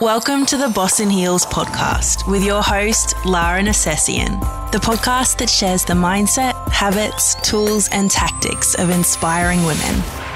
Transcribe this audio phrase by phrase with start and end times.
[0.00, 4.38] Welcome to the Boss in Heels podcast with your host, Lara Nassessian,
[4.70, 10.27] the podcast that shares the mindset, habits, tools, and tactics of inspiring women.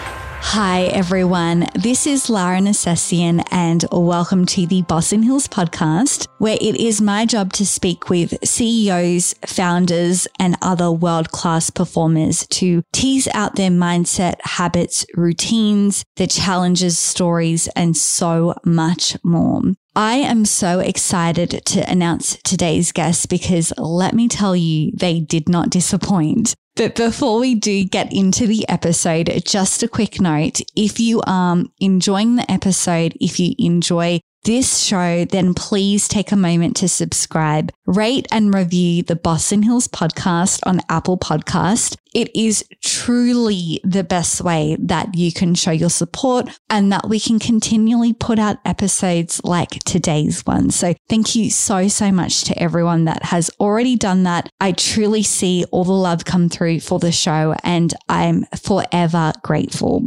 [0.45, 1.69] Hi, everyone.
[1.75, 7.25] This is Lara Nassessian, and welcome to the Boss Hills podcast, where it is my
[7.25, 13.71] job to speak with CEOs, founders, and other world class performers to tease out their
[13.71, 19.63] mindset, habits, routines, their challenges, stories, and so much more.
[19.95, 25.49] I am so excited to announce today's guest because let me tell you, they did
[25.49, 26.55] not disappoint.
[26.75, 30.61] But before we do get into the episode, just a quick note.
[30.75, 36.37] If you are enjoying the episode, if you enjoy this show, then please take a
[36.37, 41.97] moment to subscribe, rate and review the Boss Hills podcast on Apple Podcast.
[42.15, 47.21] It is truly the best way that you can show your support and that we
[47.21, 50.71] can continually put out episodes like today's one.
[50.71, 54.49] So thank you so, so much to everyone that has already done that.
[54.61, 60.03] I truly see all the love come through for the show and I'm forever grateful.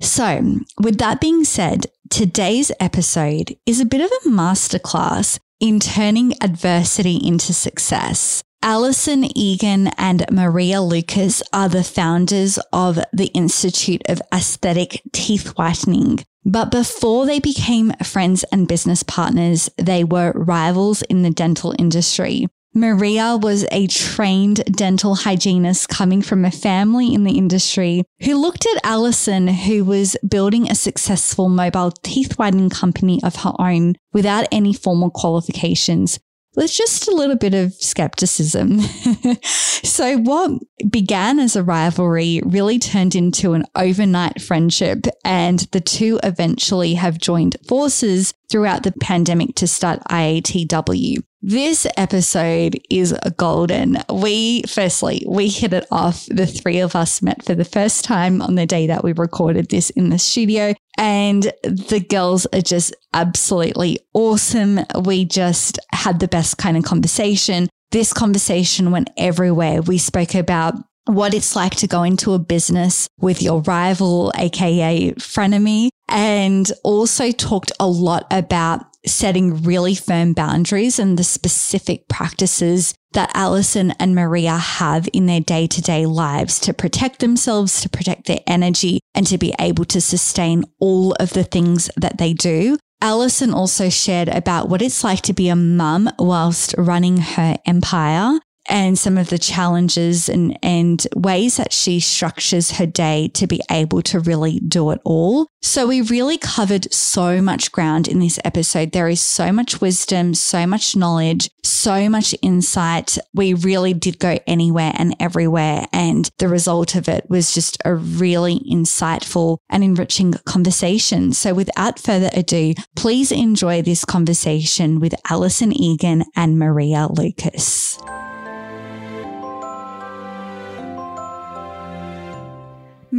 [0.00, 6.34] So, with that being said, today's episode is a bit of a masterclass in turning
[6.42, 8.42] adversity into success.
[8.62, 16.18] Alison Egan and Maria Lucas are the founders of the Institute of Aesthetic Teeth Whitening.
[16.44, 22.48] But before they became friends and business partners, they were rivals in the dental industry.
[22.72, 28.64] Maria was a trained dental hygienist coming from a family in the industry who looked
[28.64, 34.46] at Alison, who was building a successful mobile teeth whitening company of her own without
[34.52, 36.20] any formal qualifications,
[36.56, 38.80] with just a little bit of skepticism.
[39.42, 46.18] so, what began as a rivalry really turned into an overnight friendship, and the two
[46.22, 51.22] eventually have joined forces throughout the pandemic to start IATW.
[51.42, 53.96] This episode is golden.
[54.12, 56.26] We, firstly, we hit it off.
[56.26, 59.70] The three of us met for the first time on the day that we recorded
[59.70, 60.74] this in the studio.
[61.00, 64.80] And the girls are just absolutely awesome.
[65.02, 67.70] We just had the best kind of conversation.
[67.90, 69.80] This conversation went everywhere.
[69.80, 70.74] We spoke about
[71.06, 77.30] what it's like to go into a business with your rival, aka frenemy, and also
[77.32, 84.14] talked a lot about setting really firm boundaries and the specific practices that Alison and
[84.14, 89.00] Maria have in their day to day lives to protect themselves, to protect their energy,
[89.14, 92.78] and to be able to sustain all of the things that they do.
[93.02, 98.38] Alison also shared about what it's like to be a mum whilst running her empire
[98.70, 103.60] and some of the challenges and, and ways that she structures her day to be
[103.70, 105.46] able to really do it all.
[105.62, 108.92] So we really covered so much ground in this episode.
[108.92, 113.18] There is so much wisdom, so much knowledge, so much insight.
[113.34, 115.86] We really did go anywhere and everywhere.
[115.92, 121.32] And the result of it was just a really insightful and enriching conversation.
[121.32, 127.98] So without further ado, please enjoy this conversation with Alison Egan and Maria Lucas.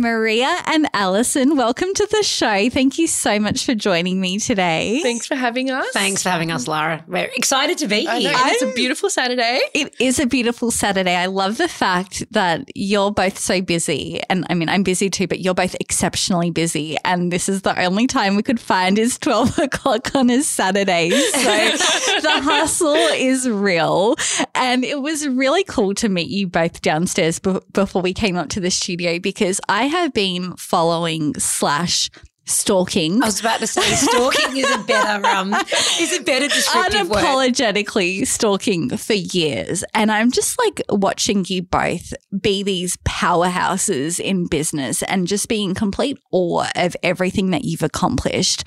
[0.01, 2.69] Maria and Alison, welcome to the show.
[2.71, 4.99] Thank you so much for joining me today.
[5.03, 5.87] Thanks for having us.
[5.91, 7.03] Thanks for having us, Lara.
[7.07, 8.31] We're excited to be here.
[8.31, 9.61] Know, it's a beautiful Saturday.
[9.75, 11.15] It is a beautiful Saturday.
[11.15, 14.19] I love the fact that you're both so busy.
[14.27, 16.97] And I mean, I'm busy too, but you're both exceptionally busy.
[17.05, 21.11] And this is the only time we could find is 12 o'clock on a Saturday.
[21.11, 21.41] So
[22.21, 24.15] the hustle is real.
[24.55, 28.49] And it was really cool to meet you both downstairs b- before we came up
[28.49, 32.09] to the studio because I I have been following slash
[32.45, 33.21] stalking.
[33.21, 35.53] I was about to say stalking is a better um
[35.99, 38.27] is a better descriptive Unapologetically word.
[38.27, 39.83] stalking for years.
[39.93, 45.73] And I'm just like watching you both be these powerhouses in business and just being
[45.73, 48.63] complete awe of everything that you've accomplished.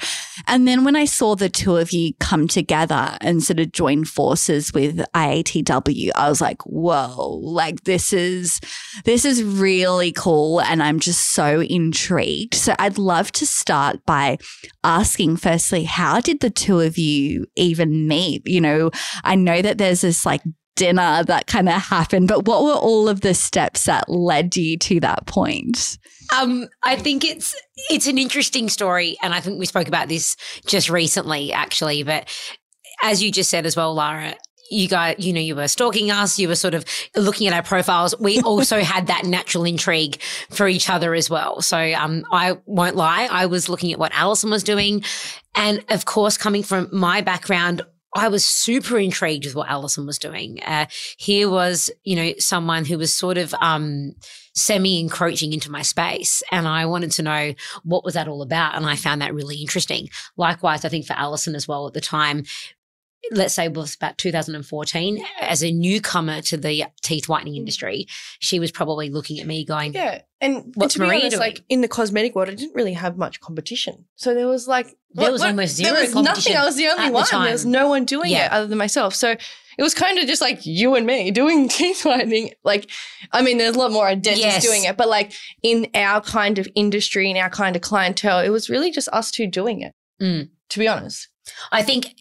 [0.47, 4.05] And then when I saw the two of you come together and sort of join
[4.05, 8.61] forces with IATW, I was like, whoa, like this is
[9.05, 10.61] this is really cool.
[10.61, 12.55] And I'm just so intrigued.
[12.55, 14.37] So I'd love to start by
[14.85, 18.43] asking firstly, how did the two of you even meet?
[18.45, 18.91] You know,
[19.25, 20.43] I know that there's this like
[20.77, 24.77] dinner that kind of happened, but what were all of the steps that led you
[24.77, 25.97] to that point?
[26.39, 27.55] Um, I think it's
[27.89, 32.03] it's an interesting story, and I think we spoke about this just recently, actually.
[32.03, 32.29] But
[33.03, 34.35] as you just said as well, Lara,
[34.75, 36.85] you guys, you know, you were stalking us, you were sort of
[37.17, 38.15] looking at our profiles.
[38.19, 41.63] We also had that natural intrigue for each other as well.
[41.63, 45.05] So um, I won't lie, I was looking at what Alison was doing.
[45.55, 47.83] And of course, coming from my background,
[48.15, 50.63] I was super intrigued with what Alison was doing.
[50.63, 50.87] Uh,
[51.17, 54.15] here was, you know, someone who was sort of um,
[54.55, 58.77] semi encroaching into my space, and I wanted to know what was that all about,
[58.77, 60.11] and I found that really interesting.
[60.37, 62.45] Likewise, I think for Alison as well at the time.
[63.31, 65.25] Let's say it was about 2014.
[65.41, 68.07] As a newcomer to the teeth whitening industry,
[68.39, 70.23] she was probably looking at me going, Yeah.
[70.41, 71.41] And What's and to be Maria honest, doing?
[71.41, 74.05] like in the cosmetic world, I didn't really have much competition.
[74.17, 76.63] So there was like There was almost zero There was competition nothing.
[76.63, 77.45] I was the only at the one.
[77.45, 78.47] There was no one doing Yeah.
[78.47, 79.15] it other than myself.
[79.15, 79.31] So
[79.77, 82.51] it was kind of just like you and me doing teeth whitening.
[82.63, 82.91] Like,
[83.33, 84.63] I mean, there's a lot more dentists Yes.
[84.67, 85.33] doing it, but like
[85.63, 89.31] in our kind of industry, in our kind of clientele, it was really just us
[89.31, 89.93] two doing it.
[90.21, 90.51] Mm.
[90.71, 91.29] To be honest.
[91.73, 92.15] I think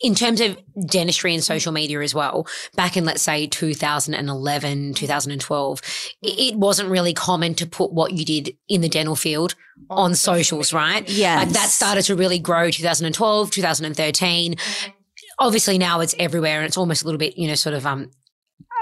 [0.00, 5.82] in terms of dentistry and social media as well, back in let's say 2011, 2012,
[6.22, 9.54] it wasn't really common to put what you did in the dental field
[9.90, 11.08] on socials, right?
[11.08, 11.36] Yeah.
[11.36, 14.56] Like that started to really grow 2012, 2013.
[15.38, 18.10] Obviously now it's everywhere and it's almost a little bit, you know, sort of um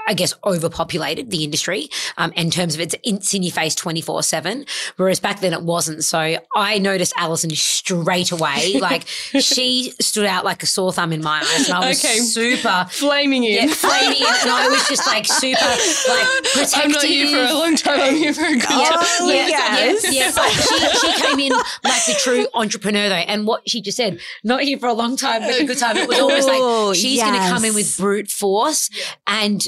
[0.09, 4.23] I guess overpopulated the industry um, in terms of it's, it's in your face 24
[4.23, 4.65] 7,
[4.97, 6.03] whereas back then it wasn't.
[6.03, 8.75] So I noticed Alison straight away.
[8.89, 11.69] Like she stood out like a sore thumb in my eyes.
[11.69, 12.19] And I was Okay.
[12.21, 13.69] super Flaming in.
[13.69, 14.23] yeah, flaming.
[14.23, 16.81] And I was just like super like protective.
[16.85, 18.01] I'm not here for a long time.
[18.01, 18.79] I'm here for a good time.
[18.81, 20.05] Oh, yeah, yes.
[20.05, 20.33] yeah, yeah.
[20.35, 20.49] But
[21.01, 24.63] she, she came in like the true entrepreneur though, and what she just said, not
[24.63, 25.97] here for a long time, but a good time.
[25.97, 28.89] It was almost Oh, like she's going to come in with brute force
[29.27, 29.67] and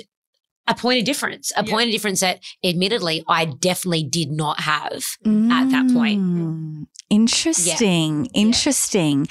[0.66, 5.04] a point of difference, a point of difference that admittedly I definitely did not have
[5.24, 6.20] at that point.
[6.20, 8.26] Mm, Interesting.
[8.26, 9.28] Interesting.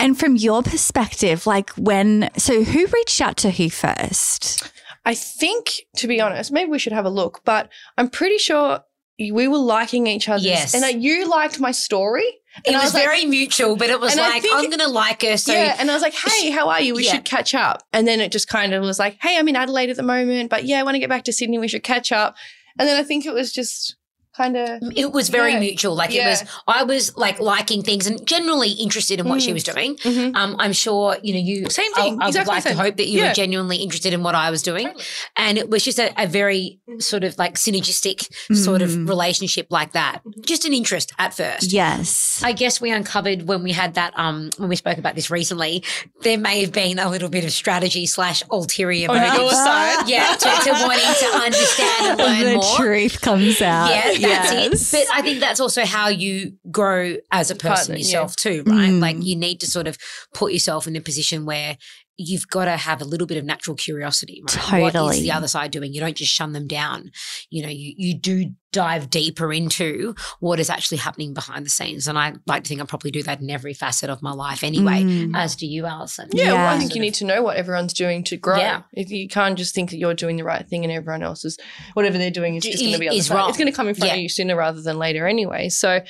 [0.00, 4.72] And from your perspective, like when, so who reached out to who first?
[5.04, 8.80] I think, to be honest, maybe we should have a look, but I'm pretty sure
[9.18, 10.42] we were liking each other.
[10.42, 10.74] Yes.
[10.74, 12.39] And that you liked my story.
[12.64, 14.88] It And I was, like, very mutual, but it was like, think- I'm going to
[14.88, 15.36] like her.
[15.36, 15.76] So yeah.
[15.78, 16.94] And I was like, hey, how are you?
[16.94, 17.12] We Yeah.
[17.12, 17.84] should catch up.
[17.92, 20.50] And then it just kind of was like, hey, I'm in Adelaide at the moment,
[20.50, 21.58] but yeah, I want to get back to Sydney.
[21.58, 22.36] We should catch up.
[22.78, 23.96] And then I think it was just
[24.40, 24.68] kind of.
[24.96, 25.60] it was very Yeah.
[25.60, 25.94] mutual.
[25.94, 26.26] Like Yeah.
[26.26, 29.54] it was, I was like liking things and generally interested in what she Mm.
[29.54, 29.96] was doing.
[29.96, 30.34] Mhm.
[30.36, 32.12] Um, I'm sure, you know, you Same thing.
[32.20, 33.28] I, would Exactly like the to hope that you Yeah.
[33.28, 34.88] were genuinely interested in what I was doing.
[35.36, 38.18] And it was just a, a very sort of like synergistic
[38.54, 39.08] sort of Mm.
[39.08, 40.20] relationship like that.
[40.46, 41.72] Just an interest at first.
[41.72, 42.40] Yes.
[42.44, 45.82] I guess we uncovered when we had that, um, when we spoke about this recently,
[46.22, 50.08] there may have been a little bit of strategy slash ulterior On your side.
[50.08, 52.76] Yeah, to, to wanting to understand and learn the more.
[52.76, 53.90] truth comes out.
[53.90, 54.94] Yeah, that's yes.
[54.94, 55.08] it.
[55.08, 57.98] But I think that's also how you grow as a person Partner, yeah.
[57.98, 58.90] yourself too, right?
[58.90, 59.00] Mm.
[59.00, 59.96] Like you need to sort of
[60.34, 61.76] put yourself in a position where
[62.22, 64.82] you've got to have a little bit of natural curiosity, right?
[64.82, 65.94] What is the other side doing?
[65.94, 67.10] You don't just shun them down.
[67.48, 72.06] You know, you you do dive deeper into what is actually happening behind the scenes.
[72.06, 74.62] And I like to think I probably do that in every facet of my life
[74.62, 75.36] anyway, Mm.
[75.36, 76.28] as do you, Alison.
[76.32, 78.58] Yeah, well, I think you need to know what everyone's doing to grow.
[78.58, 78.82] Yeah.
[78.92, 81.58] If you can't just think that you're doing the right thing and everyone else is
[81.94, 83.38] whatever they're doing is just going to be on the Is front.
[83.40, 83.48] wrong.
[83.48, 84.14] It's going to come in front Yeah.
[84.16, 85.68] of you sooner rather than later anyway.
[85.68, 86.00] So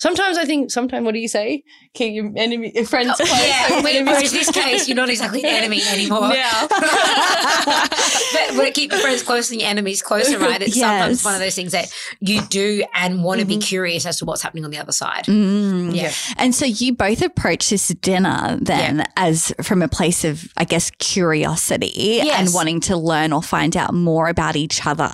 [0.00, 1.62] sometimes I think sometimes what do you say?
[1.94, 3.28] Keep your enemy your friends close.
[3.30, 6.20] Oh, Yeah, enemies whereas this case, you're not exactly enemy anymore.
[6.28, 6.66] now.
[6.68, 10.60] but, but keep your friends close and your enemies closer, right?
[10.62, 13.60] It's sometimes one of those things that you do and want to be mm-hmm.
[13.60, 15.24] curious as to what's happening on the other side.
[15.26, 15.89] Mm.
[15.92, 16.02] Mm.
[16.02, 16.12] Yeah.
[16.36, 20.90] And so you both approached this dinner then as from a place of, I guess,
[20.98, 21.90] curiosity
[22.22, 22.38] Yes.
[22.40, 25.10] and wanting to learn or find out more about each other.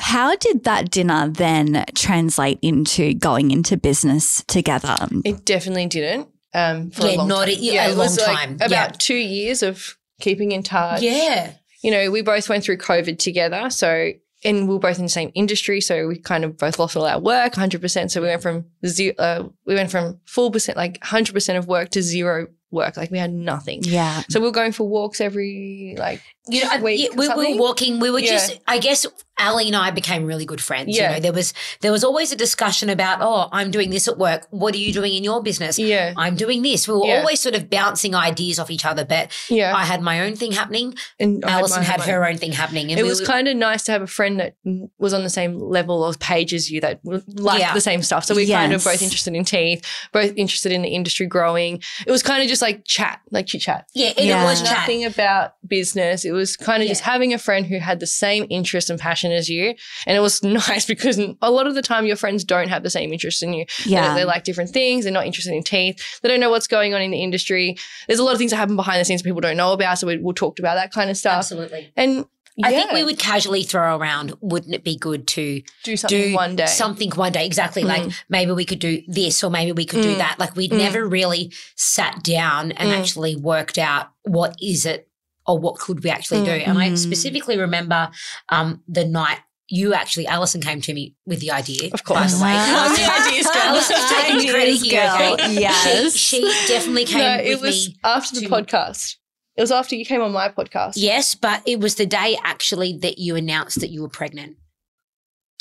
[0.00, 4.96] How did that dinner then translate into going into business together?
[5.24, 6.28] It definitely didn't.
[6.54, 7.54] Um, for Yeah, a long not time.
[7.56, 8.54] a- yeah, a it was long like time.
[8.56, 8.92] About Yeah.
[8.98, 11.02] two years of keeping in touch.
[11.02, 11.52] Yeah.
[11.84, 13.68] you know, we both went through COVID together.
[13.68, 14.12] So,
[14.44, 15.80] and we were both in the same industry.
[15.80, 18.10] So we kind of both lost all our work 100%.
[18.10, 21.90] So we went from zero, uh, we went from full percent, like 100% of work
[21.90, 22.96] to zero work.
[22.96, 23.80] Like we had nothing.
[23.82, 24.22] Yeah.
[24.30, 27.54] So we were going for walks every, like, You know, I- week yeah, or we
[27.54, 28.00] were walking.
[28.00, 28.32] We were Yeah.
[28.32, 29.06] just, I guess,
[29.38, 30.96] Ali and I became really good friends.
[30.96, 31.10] Yeah.
[31.10, 34.18] You know, there was there was always a discussion about, oh, I'm doing this at
[34.18, 34.46] work.
[34.50, 35.78] What are you doing in your business?
[35.78, 36.86] yeah, I'm doing this.
[36.86, 37.20] We were Yeah.
[37.20, 39.04] always sort of bouncing ideas off each other.
[39.04, 39.74] But yeah.
[39.74, 40.94] I had my own thing happening.
[41.18, 42.90] and Alison my- had her own thing happening.
[42.90, 44.54] It we was were- kind of nice to have a friend that
[44.98, 47.72] was on the same level of page as you that liked Yeah.
[47.74, 48.24] the same stuff.
[48.24, 51.80] So we kind of both interested in teeth, both interested in the industry growing.
[52.06, 53.86] It was kind of just like chat, like chit chat.
[53.94, 54.72] yeah, it was chat.
[54.80, 56.24] Nothing about business.
[56.24, 58.98] It It was kind of just having a friend who had the same interest and
[58.98, 59.74] passion as you.
[60.06, 62.90] And it was nice because a lot of the time your friends don't have the
[62.90, 63.66] same interest in you.
[63.84, 64.14] Yeah.
[64.14, 65.04] They, they like different things.
[65.04, 66.20] They're not interested in teeth.
[66.22, 67.76] They don't know what's going on in the industry.
[68.06, 69.98] There's a lot of things that happen behind the scenes people don't know about.
[69.98, 71.38] So we, we'll talk about that kind of stuff.
[71.38, 71.92] Absolutely.
[71.96, 72.24] And
[72.62, 76.34] I think we would casually throw around, wouldn't it be good to do something do
[76.34, 76.66] one day.
[76.66, 77.46] something one day?
[77.46, 77.82] Exactly.
[77.82, 78.14] Like Mm.
[78.28, 80.18] maybe we could do this or maybe we could do Mm.
[80.18, 80.38] that.
[80.38, 80.76] Like we'd Mm.
[80.78, 82.98] never really sat down and Mm.
[82.98, 85.08] actually worked out what is it
[85.46, 86.50] or what could we actually do.
[86.50, 86.98] And I Mm.
[86.98, 88.10] specifically remember
[88.48, 91.88] um, the night you actually, Alison came to me with the idea.
[91.94, 92.34] Of course.
[92.34, 92.52] By the way.
[92.54, 92.88] Ah.
[92.88, 93.62] I'm the ideas girl.
[93.62, 95.00] Alison's taking the credit here.
[95.18, 95.32] girl.
[95.34, 95.54] okay?
[95.60, 96.14] Yes.
[96.16, 97.96] She, she definitely came no, with it was me.
[98.04, 99.16] after the to- podcast.
[99.56, 100.92] It was after you came on my podcast.
[100.96, 104.56] Yes, but it was the day actually that you announced that you were pregnant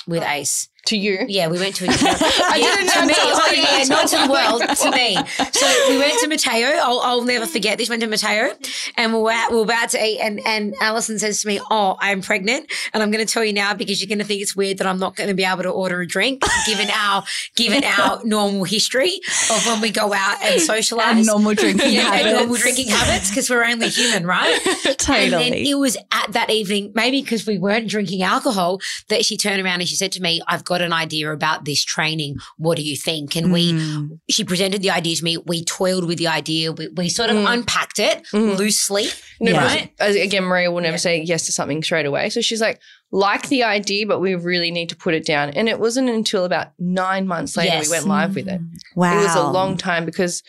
[0.07, 0.67] with Ace.
[0.85, 1.25] To you.
[1.27, 3.13] Yeah, we went to a I didn't to me.
[3.15, 5.15] Oh, yeah, not to the world, to me.
[5.51, 6.67] So we went to Matteo.
[6.81, 7.87] I'll, I'll never forget this.
[7.87, 8.55] Went to Matteo,
[8.97, 10.19] and we we're, at, we we're about to eat.
[10.19, 13.53] And and Alison says to me, "Oh, I'm pregnant, and I'm going to tell you
[13.53, 15.63] now because you're going to think it's weird that I'm not going to be able
[15.63, 17.23] to order a drink, given our
[17.55, 19.21] given our normal history
[19.51, 22.39] of when we go out and socialize." And normal drinking yeah, habits.
[22.39, 24.59] normal drinking habits because we're only human, right?
[25.11, 25.69] And then totally.
[25.69, 29.81] it was at that evening, maybe because we weren't drinking alcohol, that she turned around
[29.81, 32.37] and she said to me, I've got an idea about this training.
[32.57, 33.35] What do you think?
[33.35, 34.19] And we, Mm.
[34.29, 35.35] she presented the idea to me.
[35.45, 36.71] We toiled with the idea.
[36.71, 37.51] We, we sort of Mm.
[37.51, 38.57] unpacked it Mm.
[38.57, 39.07] loosely.
[39.41, 39.85] No, Yeah.
[39.87, 40.97] because, again, Maria will never Yeah.
[41.07, 42.29] say yes to something straight away.
[42.29, 42.79] So she's like,
[43.11, 45.49] like the idea, but we really need to put it down.
[45.49, 47.87] And it wasn't until about nine months later Yes.
[47.87, 48.61] we went live with it.
[48.95, 49.19] Wow.
[49.19, 50.41] It was a long time because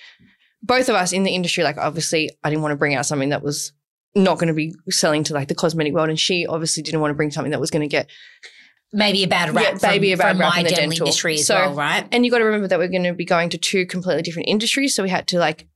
[0.62, 3.30] both of us in the industry, like obviously, I didn't want to bring out something
[3.30, 3.72] that was
[4.14, 7.10] not going to be selling to like the cosmetic world, and she obviously didn't want
[7.10, 8.08] to bring something that was going to get.
[8.92, 10.88] Maybe a bad rap Yeah, maybe from, a bad from rap my in the dental,
[10.90, 11.06] dental.
[11.06, 12.06] industry as So- well, right?
[12.12, 14.48] And you got to remember that we're going to be going to two completely different
[14.48, 15.66] industries, so we had to like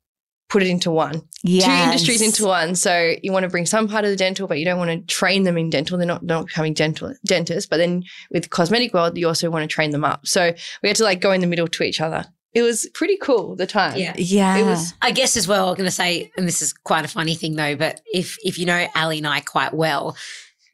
[0.49, 1.23] put it into one.
[1.43, 1.65] yes.
[1.65, 2.75] two industries into one.
[2.77, 5.15] So you want to bring some part of the dental, but you don't want to
[5.15, 5.99] train them in dental.
[5.99, 7.69] They're not not becoming dental dentists.
[7.69, 10.27] But then with cosmetic world, you also want to train them up.
[10.27, 12.27] So we had to like go in the middle to each other.
[12.55, 13.99] It was pretty cool the time.
[13.99, 14.15] Yeah.
[14.17, 14.57] Yeah.
[14.57, 17.09] It was I guess as well, I'm going to say, and this is quite a
[17.09, 20.17] funny thing though, but if if you know Ali and I quite well,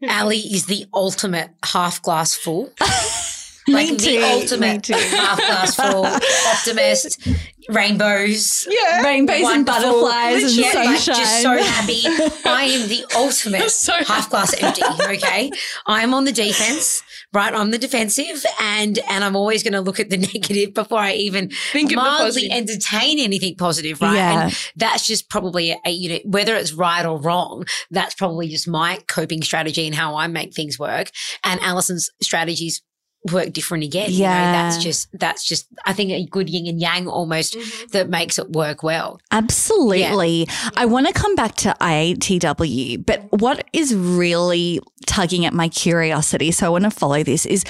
[0.08, 2.72] Ali is the ultimate half glass full.
[3.68, 7.28] like Me the too, ultimate half glass full, optimist,
[7.68, 8.66] rainbows.
[8.68, 9.02] yeah.
[9.02, 11.14] Rainbows and butterflies and yeah, like, sunshine.
[11.14, 12.02] just so happy.
[12.44, 14.82] I am the ultimate So half glass empty.
[15.00, 15.50] Okay,
[15.86, 17.02] I'm on the defense,
[17.32, 17.54] right?
[17.54, 21.14] I'm the defensive, and and I'm always going to look at the negative before I
[21.14, 24.14] even Think mildly entertain anything positive, right?
[24.14, 24.42] Yeah.
[24.44, 27.64] And that's just probably a, you know whether it's right or wrong.
[27.90, 31.10] That's probably just my coping strategy and how I make things work.
[31.44, 32.82] And Alison's strategies
[33.30, 34.10] work different again.
[34.10, 34.52] You know, Yeah.
[34.52, 37.86] that's just that's just I think a good yin and yang almost Mm-hmm.
[37.92, 39.20] that makes it work well.
[39.30, 40.46] Absolutely.
[40.76, 46.50] I want to come back to IATW, but what is really tugging at my curiosity,
[46.50, 47.64] so I want to follow this, is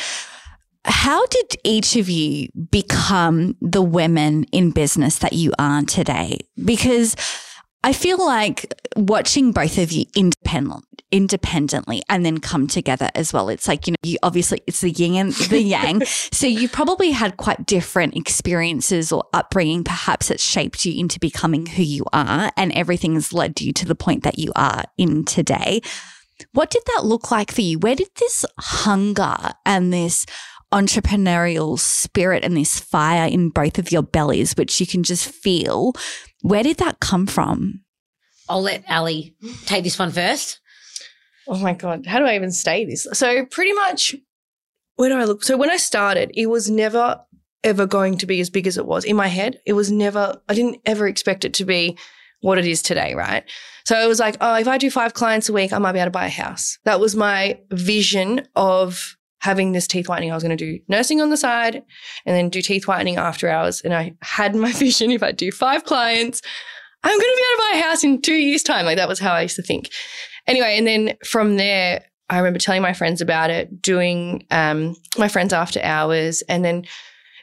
[0.85, 6.39] how did each of you become the women in business that you are today?
[6.65, 7.15] Because
[7.85, 13.49] I feel like watching both of you independent, independently and then come together as well.
[13.49, 16.05] It's like, you know, you obviously it's the yin and the yang.
[16.05, 21.67] so you probably had quite different experiences or upbringing, perhaps that shaped you into becoming
[21.67, 25.81] who you are and everything's led you to the point that you are in today.
[26.53, 27.79] What did that look like for you?
[27.79, 30.27] Where did this hunger and this
[30.73, 35.93] entrepreneurial spirit and this fire in both of your bellies, which you can just feel,
[36.41, 37.83] where did that come from?
[38.49, 39.35] I'll let Ali
[39.67, 40.61] take this one first.
[41.49, 42.07] Oh my God.
[42.07, 43.07] How do I even say this?
[43.13, 44.15] So, pretty much,
[44.97, 45.43] where do I look?
[45.45, 47.21] So, when I started, it was never
[47.65, 49.61] ever going to be as big as it was in my head.
[49.65, 51.97] It was never, I didn't ever expect it to be
[52.41, 53.45] what it is today, right?
[53.85, 55.99] So, it was like, oh, if I do five clients a week, I might be
[55.99, 56.79] able to buy a house.
[56.85, 60.31] That was my vision of having this teeth whitening.
[60.31, 63.49] I was going to do nursing on the side and then do teeth whitening after
[63.49, 63.81] hours.
[63.81, 66.41] And I had my vision if I do five clients,
[67.03, 68.87] I'm going to be to buy a house in two years' time.
[68.87, 69.91] Like that was how I used to think.
[70.47, 75.29] Anyway, and then from there, I remember telling my friends about it, doing um, my
[75.29, 76.87] friends after hours, and then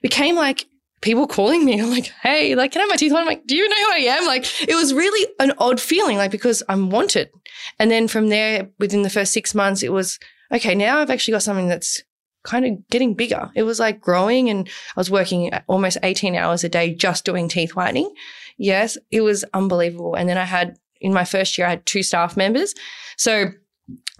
[0.01, 0.65] became like
[1.01, 1.81] people calling me.
[1.81, 3.29] I'm like, hey, like, can I have my teeth whitened?
[3.29, 4.25] I'm like, do you know who I am?
[4.25, 7.29] Like, it was really an odd feeling, like because I'm wanted.
[7.77, 10.17] And then from there, within the first six months, it was
[10.51, 10.75] okay.
[10.75, 12.01] Now I've actually got something that's
[12.43, 13.51] kind of getting bigger.
[13.55, 17.49] It was like growing, and I was working almost 18 hours a day just doing
[17.49, 18.13] teeth whitening.
[18.57, 20.15] Yes, it was unbelievable.
[20.15, 22.75] And then I had in my first year, I had two staff members.
[23.17, 23.51] So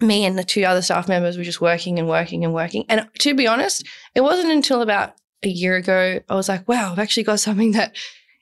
[0.01, 2.85] me and the two other staff members were just working and working and working.
[2.89, 6.91] And to be honest, it wasn't until about a year ago I was like, wow,
[6.91, 7.95] I've actually got something that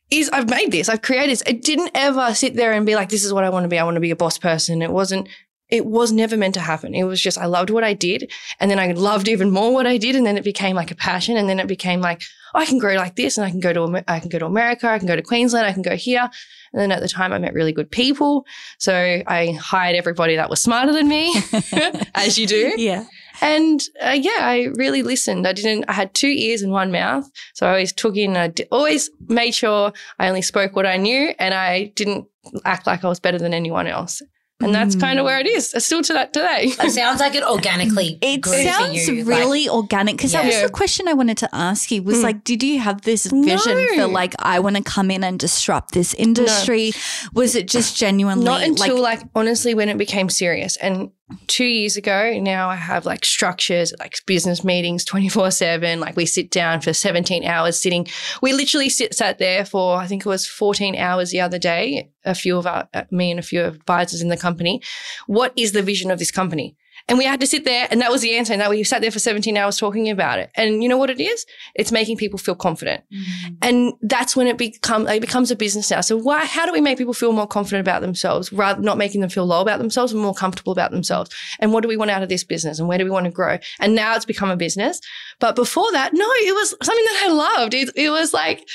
[0.10, 1.44] is I've made this, I've created this.
[1.46, 3.78] It didn't ever sit there and be like, this is what I want to be.
[3.78, 4.82] I want to be a boss person.
[4.82, 5.28] It wasn't
[5.70, 6.96] it was never meant to happen.
[6.96, 9.88] It was just I loved what I did, and then I loved even more what
[9.88, 12.22] I did, and then it became like a passion, and then it became like
[12.56, 14.46] oh, I can grow like this, and I can go to I can go to
[14.46, 16.30] America, I can go to Queensland, I can go here,
[16.74, 18.46] and then at the time I met really good people,
[18.80, 18.94] so
[19.28, 21.34] I hired everybody that was smarter than me,
[22.16, 23.04] as you do, Yeah.
[23.42, 25.46] and uh, yeah, I really listened.
[25.48, 25.86] I didn't.
[25.90, 28.38] I had two ears and one mouth, so I always took in.
[28.38, 32.26] I always made sure I only spoke what I knew, and I didn't
[32.64, 34.22] act like I was better than anyone else.
[34.60, 35.72] And that's kind of where it is.
[35.76, 36.74] It's still to that today.
[36.82, 38.18] It sounds like it organically.
[38.22, 40.64] It grew for sounds you, like- really organic because that was Yeah.
[40.64, 42.24] the question I wanted to ask you was Mm.
[42.24, 43.88] like, did you have this vision No.
[43.96, 46.92] for like, I want to come in and disrupt this industry?
[47.34, 50.76] Was it just genuinely Not until like, like, honestly when it became serious.
[50.78, 51.12] And
[51.48, 56.00] two years ago, now I have like structures, like business meetings 24 7.
[56.00, 58.08] Like we sit down for 17 hours sitting.
[58.42, 62.10] We literally sit, sat there for, I think it was 14 hours the other day.
[62.26, 64.82] A few of our, uh, me and a few advisors in the company.
[65.28, 66.78] What is the vision of this company?
[67.10, 68.52] And we had to sit there, and that was the answer.
[68.52, 70.52] And that we sat there for 17 hours talking about it.
[70.56, 71.46] And you know what it is?
[71.74, 73.04] It's making people feel confident.
[73.14, 73.54] Mm-hmm.
[73.62, 76.02] And that's when it becomes it becomes a business now.
[76.02, 79.22] So why how do we make people feel more confident about themselves rather not making
[79.22, 81.30] them feel low about themselves and more comfortable about themselves?
[81.60, 83.32] And what do we want out of this business and where do we want to
[83.32, 83.58] grow?
[83.80, 85.00] And now it's become a business.
[85.40, 87.74] But before that, no, it was something that I loved.
[87.74, 88.68] It, it was like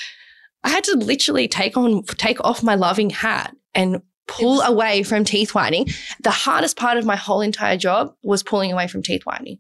[0.65, 4.01] I had to literally take on take off my loving hat and
[4.39, 5.89] pull away from teeth whitening.
[6.21, 9.59] The hardest part of my whole entire job was pulling away from teeth whitening.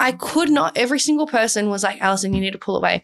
[0.00, 3.02] I could not, every single person was like, Alison, you need to pull away.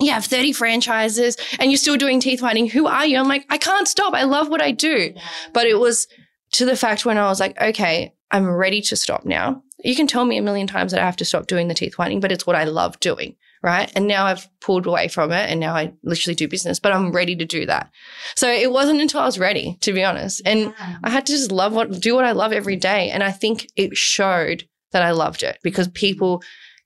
[0.00, 2.68] You have 30 franchises and you're still doing teeth whitening.
[2.68, 3.18] Who are you?
[3.18, 4.14] I'm like, I can't stop.
[4.14, 5.12] I love what I do.
[5.52, 6.06] But it was
[6.52, 9.62] to the fact when I was like, okay, I'm ready to stop now.
[9.84, 11.98] You can tell me a million times that I have to stop doing the teeth
[11.98, 13.36] whitening, but it's what I love doing.
[13.60, 13.90] Right.
[13.96, 17.10] And now I've pulled away from it and now I literally do business, but I'm
[17.10, 17.90] ready to do that.
[18.36, 20.42] So it wasn't until I was ready, to be honest.
[20.44, 20.72] And
[21.02, 23.10] I had to just love what, do what I love every day.
[23.10, 26.42] And I think it showed that I loved it because people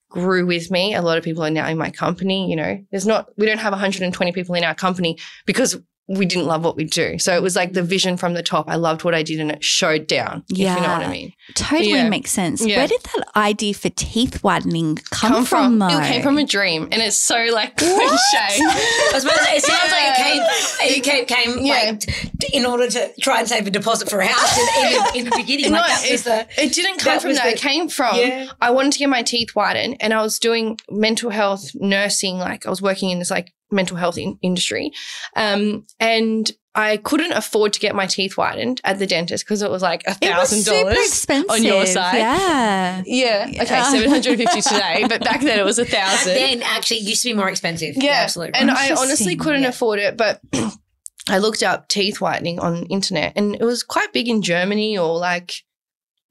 [0.09, 0.95] grew with me.
[0.95, 2.49] A lot of people are now in my company.
[2.49, 5.79] You know, there's not, we don't have 120 people in our company because
[6.19, 7.19] we didn't love what we do.
[7.19, 8.69] So it was like the vision from the top.
[8.69, 11.33] I loved what I did and it showed down, if you know what I mean.
[11.55, 12.09] totally Yeah.
[12.09, 12.65] makes sense.
[12.65, 12.79] Yeah.
[12.79, 15.89] Where did that idea for teeth whitening come, from, though?
[15.89, 17.97] It came from a dream and it's so like cliche.
[17.97, 21.93] I was about to say, it sounds like it came, it came, came Yeah.
[21.93, 25.25] like in order to try and save a deposit for a house in, in, in
[25.31, 25.73] the beginning.
[25.73, 27.45] No, like that it, was the, it didn't come that from that.
[27.45, 28.49] the- it came from Yeah.
[28.61, 32.39] I wanted to get my teeth whitened, and I was doing mental health nursing.
[32.39, 34.93] Like I was working in this like mental health in- industry,
[35.37, 39.71] um, and I couldn't afford to get my teeth whitened at the dentist because it
[39.71, 42.17] was like a thousand dollars on your side.
[42.17, 43.03] Yeah.
[43.05, 43.47] Yeah.
[43.63, 43.91] Okay, Yeah.
[43.91, 46.33] seven hundred fifty today, but back then it was a thousand.
[46.35, 47.95] then actually it used to be more expensive.
[47.97, 48.55] Yeah, absolutely.
[48.59, 49.69] And I honestly couldn't Yeah.
[49.69, 50.41] afford it, but
[51.29, 55.19] I looked up teeth whitening on internet, and it was quite big in Germany or
[55.19, 55.53] like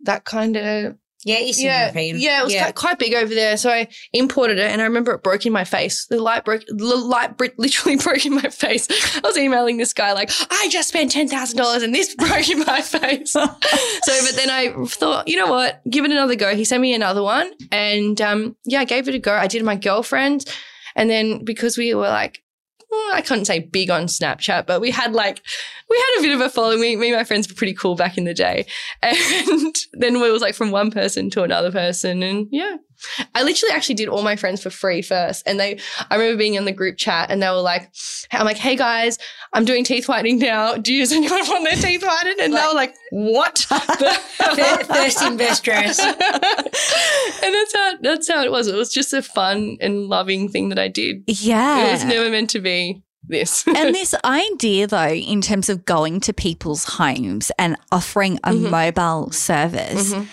[0.01, 2.19] that kind of yeah, Eastern yeah, European.
[2.19, 3.55] yeah, it was Quite, quite big over there.
[3.57, 6.05] So I imported it, and I remember it broke in my face.
[6.07, 8.87] The light broke, the light literally broke in my face.
[9.15, 12.49] I was emailing this guy like, I just spent ten thousand dollars, and this broke
[12.49, 13.31] in my face.
[13.33, 16.55] so, but then I thought, you know what, give it another go.
[16.55, 19.33] He sent me another one, and um, yeah, I gave it a go.
[19.33, 20.45] I did my girlfriend,
[20.95, 22.41] and then because we were like.
[22.93, 25.41] I couldn't say big on Snapchat, but we had like
[25.89, 26.81] we had a bit of a following.
[26.81, 28.65] Me, me and my friends were pretty cool back in the day,
[29.01, 32.77] and then we was like from one person to another person, and yeah,
[33.35, 35.79] I literally actually did all my friends for free first, and they.
[36.09, 37.91] I remember being in the group chat, and they were like,
[38.31, 39.17] "I'm like, hey guys,
[39.53, 40.75] I'm doing teeth whitening now.
[40.75, 45.99] Do you anyone want their teeth whitened?" And they were like, "What?" Thir- First investors.
[45.99, 48.67] and that's how that's how it was.
[48.67, 51.23] It was just a fun and loving thing that I did.
[51.27, 51.87] Yeah.
[51.87, 53.65] It was never meant to be this.
[53.67, 58.69] and this idea, though, in terms of going to people's homes and offering a Mhm.
[58.69, 60.27] mobile service, Mhm.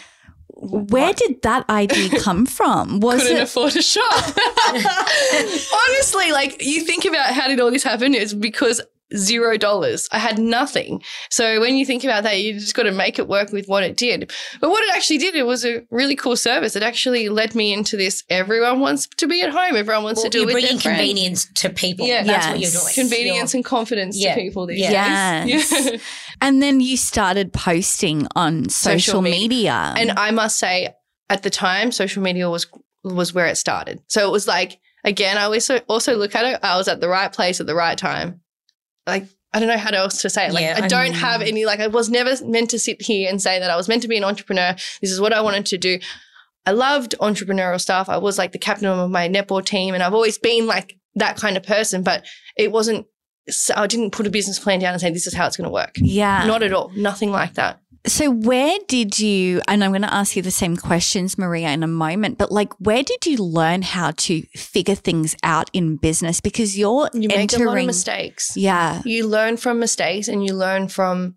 [0.60, 3.00] Where did that idea come from?
[3.00, 3.42] Was couldn't it?
[3.44, 4.24] afford a shop.
[5.88, 8.14] Honestly, like you think about how did all this happen?
[8.14, 8.80] It's because
[9.16, 10.08] zero dollars.
[10.12, 11.02] I had nothing.
[11.30, 13.82] So when you think about that, you just got to make it work with what
[13.82, 14.30] it did.
[14.60, 16.76] But what it actually did, it was a really cool service.
[16.76, 18.22] It actually led me into this.
[18.28, 19.76] Everyone wants to be at home.
[19.76, 20.98] Everyone wants Well, to do it you're with bringing their friends.
[20.98, 22.06] convenience to people.
[22.06, 22.22] Yeah.
[22.24, 22.94] That's what you're doing.
[22.94, 24.34] Convenience and confidence Yeah.
[24.34, 25.44] to people these Yeah.
[25.44, 25.70] days.
[25.70, 25.84] Yes.
[25.92, 25.98] Yeah.
[26.40, 29.92] And then you started posting on social, Social me- media.
[29.96, 30.94] And I must say,
[31.28, 32.66] at the time, social media was
[33.04, 34.00] was where it started.
[34.08, 36.60] So it was like again, I also also look at it.
[36.62, 38.40] I was at the right place at the right time.
[39.08, 40.52] Like I don't know how else to say it.
[40.52, 41.18] Like Yeah, I I don't know.
[41.18, 41.64] have any.
[41.64, 44.08] Like I was never meant to sit here and say that I was meant to
[44.08, 44.74] be an entrepreneur.
[45.00, 45.98] This is what I wanted to do.
[46.66, 48.08] I loved entrepreneurial stuff.
[48.10, 51.36] I was like the captain of my netball team, and I've always been like that
[51.36, 52.02] kind of person.
[52.02, 53.06] But it wasn't.
[53.74, 55.72] I didn't put a business plan down and say this is how it's going to
[55.72, 55.94] work.
[55.96, 56.44] yeah.
[56.46, 56.90] Not at all.
[56.94, 57.80] Nothing like that.
[58.08, 61.82] So, where did you, and I'm going to ask you the same questions, Maria, in
[61.82, 66.40] a moment, but like, where did you learn how to figure things out in business?
[66.40, 68.56] Because you're You make entering, a lot of mistakes.
[68.56, 69.02] Yeah.
[69.04, 71.36] You learn from mistakes and you learn from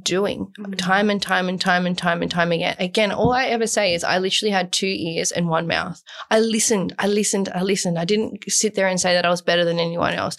[0.00, 2.76] doing time and time and time and time and time again.
[2.78, 6.02] Again, all I ever say is I literally had two ears and one mouth.
[6.30, 7.98] I listened, I listened, I listened.
[7.98, 10.36] I didn't sit there and say that I was better than anyone else.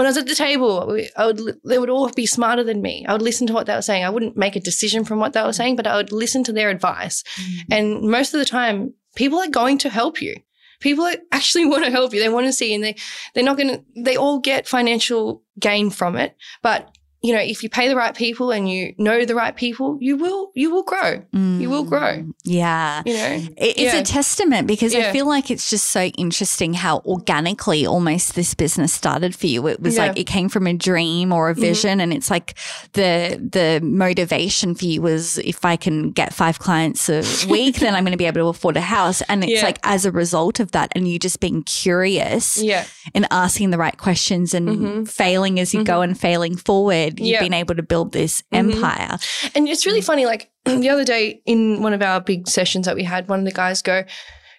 [0.00, 3.04] When I was at the table, I would they would all be smarter than me.
[3.06, 4.02] I would listen to what they were saying.
[4.02, 5.54] I wouldn't make a decision from what they were mm.
[5.54, 7.22] saying, but I would listen to their advice.
[7.38, 7.58] Mm.
[7.70, 10.36] And most of the time, people are going to help you.
[10.80, 12.20] People actually want to help you.
[12.20, 12.96] They want to see, and they
[13.34, 13.84] they're not going to.
[13.94, 18.14] They all get financial gain from it, but you know, if you pay the right
[18.14, 21.22] people and you know the right people, you will you will grow.
[21.32, 22.14] You will grow.
[22.18, 23.02] Mm, Yeah.
[23.04, 23.96] You know, It- It's Yeah.
[24.00, 28.92] a testament because I feel like it's just so interesting how organically almost this business
[28.92, 29.66] started for you.
[29.66, 30.06] It was Yeah.
[30.06, 31.60] like it came from a dream or a Mhm.
[31.60, 32.54] vision, and it's like
[32.94, 37.94] the the motivation for you was if I can get five clients a week, then
[37.94, 39.22] I'm going to be able to afford a house.
[39.28, 39.64] And it's Yeah.
[39.66, 43.78] like as a result of that, and you just being curious yeah, and asking the
[43.78, 45.08] right questions and Mhm.
[45.08, 47.40] failing as you go and failing forward, you've Yeah.
[47.40, 48.58] been able to build this Mhm.
[48.74, 49.18] empire.
[49.54, 50.26] and it's really funny.
[50.26, 53.44] Like the other day in one of our big sessions that we had, one of
[53.46, 54.04] the guys go,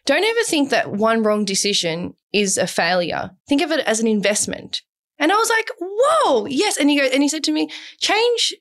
[0.05, 3.31] "Don't ever think that one wrong decision is a failure.
[3.47, 4.81] Think of it as an investment."
[5.19, 8.55] And I was like, "Whoa, yes!" And he goes, and he said to me, "Change."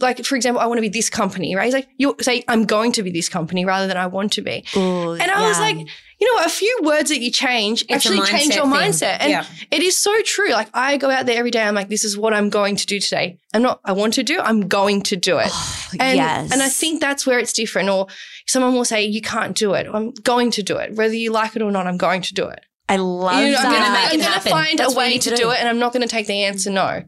[0.00, 1.64] Like for example, I want to be this company, right?
[1.64, 4.40] He's like, you say I'm going to be this company rather than I want to
[4.42, 4.64] be.
[4.76, 5.76] Ooh, And I was like,
[6.22, 6.46] you know, what?
[6.46, 8.92] a few words that you change It's actually change your mindset thing.
[8.92, 9.16] mindset.
[9.22, 9.44] And Yeah.
[9.72, 10.50] it is so true.
[10.52, 11.62] Like I go out there every day.
[11.62, 13.38] I'm like, this is what I'm going to do today.
[13.52, 15.50] I'm not, I want to do, I'm going to do it.
[15.94, 16.50] Oh, and, yes.
[16.52, 17.90] and I think that's where it's different.
[17.90, 18.06] Or
[18.46, 19.86] someone will say, you can't do it.
[19.92, 20.94] I'm going to do it.
[20.94, 22.60] Whether you like it or not, I'm going to do it.
[22.88, 23.66] I love You know, that.
[23.66, 24.52] I'm going make to it happen.
[24.52, 25.50] find That's a way to to do do.
[25.50, 25.58] it.
[25.60, 27.02] And I'm not going to take the answer no.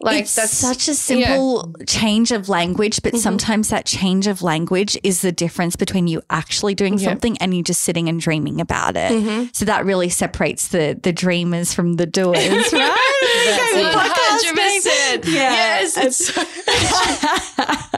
[0.00, 3.18] Like it's that's such a simple change of language, but Mhm.
[3.18, 7.08] sometimes that change of language is the difference between you actually doing Yeah.
[7.10, 9.10] something and you just sitting and dreaming about it.
[9.12, 9.48] Mhm.
[9.54, 12.38] So that really separates the the dreamers from the doers,
[12.72, 12.96] right?
[13.46, 13.94] That's Okay, it.
[13.94, 15.24] 100%.
[15.24, 15.34] name.
[15.34, 16.42] Yes, it's so-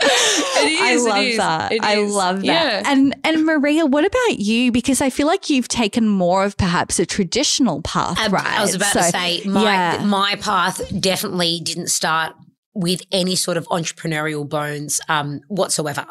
[0.02, 1.72] I love that.
[1.72, 2.12] it I is.
[2.12, 2.44] love that.
[2.44, 2.82] Yeah.
[2.84, 4.72] And and Maria, what about you?
[4.72, 8.46] Because I feel like you've taken more of perhaps a traditional path, Um, right?
[8.46, 10.02] I was about to say my yeah.
[10.04, 12.34] my path definitely didn't start
[12.74, 16.06] with any sort of entrepreneurial bones um, whatsoever.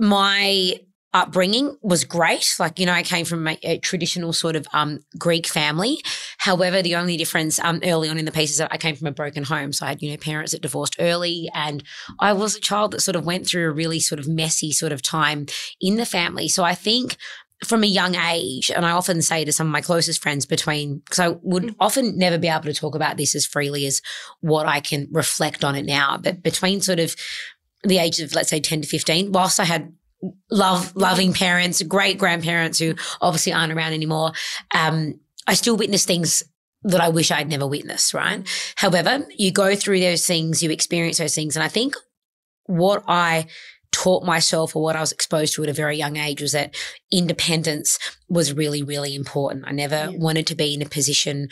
[0.00, 0.80] My
[1.16, 2.54] upbringing was great.
[2.58, 5.98] Like, you know, I came from a, a traditional sort of um, Greek family.
[6.38, 9.06] However, the only difference um, early on in the piece is that I came from
[9.06, 9.72] a broken home.
[9.72, 11.48] So I had, you know, parents that divorced early.
[11.54, 11.82] And
[12.20, 14.92] I was a child that sort of went through a really sort of messy sort
[14.92, 15.46] of time
[15.80, 16.48] in the family.
[16.48, 17.16] So I think
[17.64, 20.98] from a young age, and I often say to some of my closest friends between,
[20.98, 24.02] because I would often never be able to talk about this as freely as
[24.40, 27.16] what I can reflect on it now, but between sort of
[27.82, 29.92] the age of, let's say, 10 to 15, whilst I had
[30.50, 34.32] love, loving parents, great grandparents who obviously aren't around anymore,
[34.74, 36.42] um, I still witness things
[36.82, 38.46] that I wish I'd never witnessed, right?
[38.76, 41.56] However, you go through those things, you experience those things.
[41.56, 41.94] And I think
[42.66, 43.46] what I
[43.96, 46.76] taught myself or what I was exposed to at a very young age was that
[47.10, 49.64] independence was really, really important.
[49.66, 51.48] I never wanted to be in a position,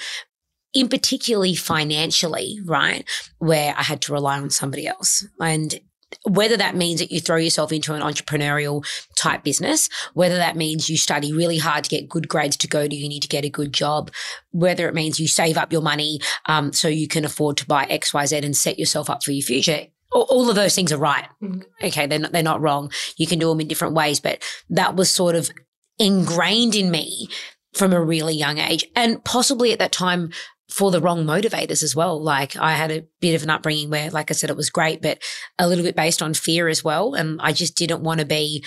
[0.75, 5.27] in particularly financially, right, where I had to rely on somebody else.
[5.41, 5.81] And
[6.29, 10.91] whether that means that you throw yourself into an entrepreneurial type business, whether that means
[10.91, 13.51] you study really hard to get good grades to go to uni to get a
[13.51, 14.11] good job,
[14.51, 17.85] whether it means you save up your money um, so you can afford to buy
[17.85, 19.87] X, Y, Z and set yourself up for your future.
[20.15, 21.27] All- of those things are right.
[21.43, 21.87] Mm-hmm.
[21.87, 22.91] Okay, they're not, they're not wrong.
[23.17, 25.51] You can do them in different ways, but that was sort of
[25.99, 27.29] ingrained in me
[27.75, 30.31] from a really young age, and possibly at that time
[30.71, 32.23] for the wrong motivators as well.
[32.23, 35.03] Like I had a bit of an upbringing where, like I said, it was great,
[35.03, 35.23] but
[35.59, 37.15] a little bit based on fear as well.
[37.15, 38.65] And I just didn't want to be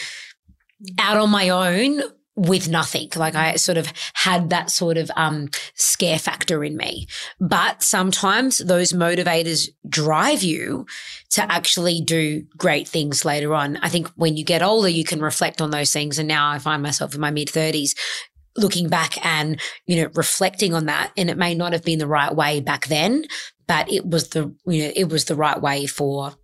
[0.81, 0.95] mm-hmm.
[0.99, 2.01] out on my own
[2.38, 3.10] with nothing.
[3.15, 7.08] Like I sort of had that sort of um, scare factor in me.
[7.39, 10.86] But sometimes those motivators drive you
[11.32, 13.78] to actually do great things later on.
[13.78, 16.19] I think when you get older, you can reflect on those things.
[16.19, 17.95] And now I find myself in my mid 30s
[18.56, 21.12] looking back and, you know, reflecting on that.
[21.17, 23.26] And it may not have been the right way back then,
[23.67, 26.36] but it was the, you know, it was the right way for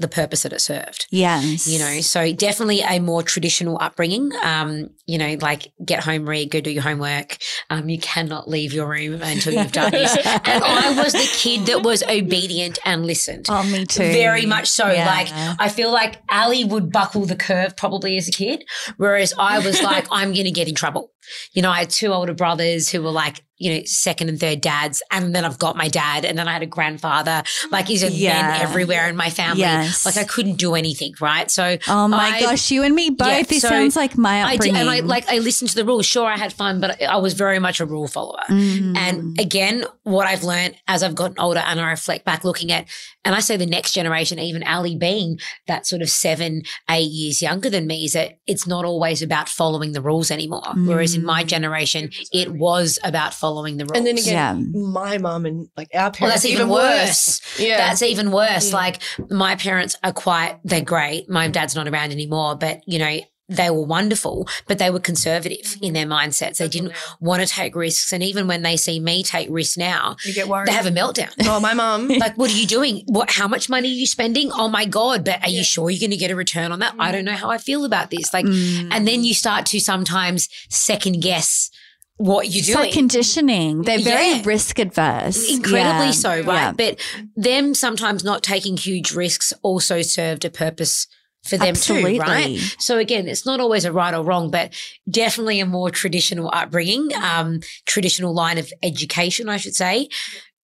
[0.00, 1.66] the purpose that it served Yes.
[1.66, 6.50] you know so definitely a more traditional upbringing um you know like get home read
[6.50, 7.36] go do your homework
[7.70, 11.66] um you cannot leave your room until you've done this and i was the kid
[11.66, 14.02] that was obedient and listened Oh, me too.
[14.02, 14.88] very much so.
[14.90, 15.06] Yeah.
[15.06, 18.64] Like I feel like Ali would buckle the curve probably as a kid,
[18.96, 21.10] whereas I was like, I'm going to get in trouble.
[21.52, 24.60] You know, I had two older brothers who were like, you know, second and third
[24.60, 25.02] dads.
[25.10, 26.24] And then I've got my dad.
[26.24, 27.42] And then I had a grandfather.
[27.72, 28.40] Like he's a Yeah.
[28.42, 29.62] men everywhere in my family.
[29.62, 30.06] Yes.
[30.06, 31.50] Like I couldn't do anything, right?
[31.50, 33.26] So Oh my I- gosh, you and me both.
[33.26, 34.80] Yeah, this so sounds like my I did, upbringing.
[34.82, 36.06] and I like I listened to the rules.
[36.06, 38.44] Sure, I had fun, but I was very much a rule follower.
[38.48, 38.96] Mm.
[38.96, 42.86] And again, what I've learned as I've gotten older and I reflect back looking at,
[43.24, 47.42] and I say the next generation, even Ali being that sort of seven, eight years
[47.42, 50.62] younger than me, is that it's not always about following the rules anymore.
[50.76, 53.96] Whereas in my generation, it was about following the rules.
[53.96, 54.80] And then again, Yeah.
[54.88, 57.40] my mum and like our parents, well, that's even worse.
[57.58, 58.70] Yeah, That's even worse.
[58.70, 58.72] Mm.
[58.74, 61.28] Like my parents are quite, they're great.
[61.28, 63.18] My dad's not around anymore, but you know,
[63.48, 66.58] they were wonderful, but they were conservative in their mindsets.
[66.58, 68.12] They didn't want to take risks.
[68.12, 70.68] And even when they see me take risks now, you get worried.
[70.68, 71.32] they have a meltdown.
[71.46, 72.08] oh, my mom.
[72.18, 73.04] Like, what are you doing?
[73.06, 73.30] What?
[73.30, 74.50] How much money are you spending?
[74.52, 75.24] Oh my god!
[75.24, 76.94] But are you sure you're going to get a return on that?
[76.98, 78.32] I don't know how I feel about this.
[78.34, 78.88] Like, Mm.
[78.92, 81.70] and then you start to sometimes second guess
[82.16, 82.78] what you're It's doing.
[82.78, 83.82] like conditioning.
[83.82, 84.42] They're very Yeah.
[84.44, 85.48] risk adverse.
[85.48, 86.10] Incredibly Yeah.
[86.10, 86.44] so, right?
[86.44, 86.72] Yeah.
[86.72, 86.98] But
[87.36, 91.06] them sometimes not taking huge risks also served a purpose
[91.48, 92.18] for them Absolutely.
[92.18, 92.58] too, right?
[92.78, 94.72] So again, it's not always a right or wrong, but
[95.10, 100.08] definitely a more traditional upbringing, um, traditional line of education, I should say,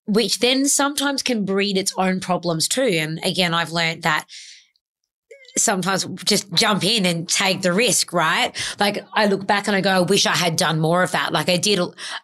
[0.05, 2.81] which then sometimes can breed its own problems too.
[2.81, 4.27] And again, I've learned that
[5.57, 8.55] sometimes just jump in and take the risk, right?
[8.79, 11.31] Like I look back and I go, I wish I had done more of that.
[11.31, 11.79] Like I did,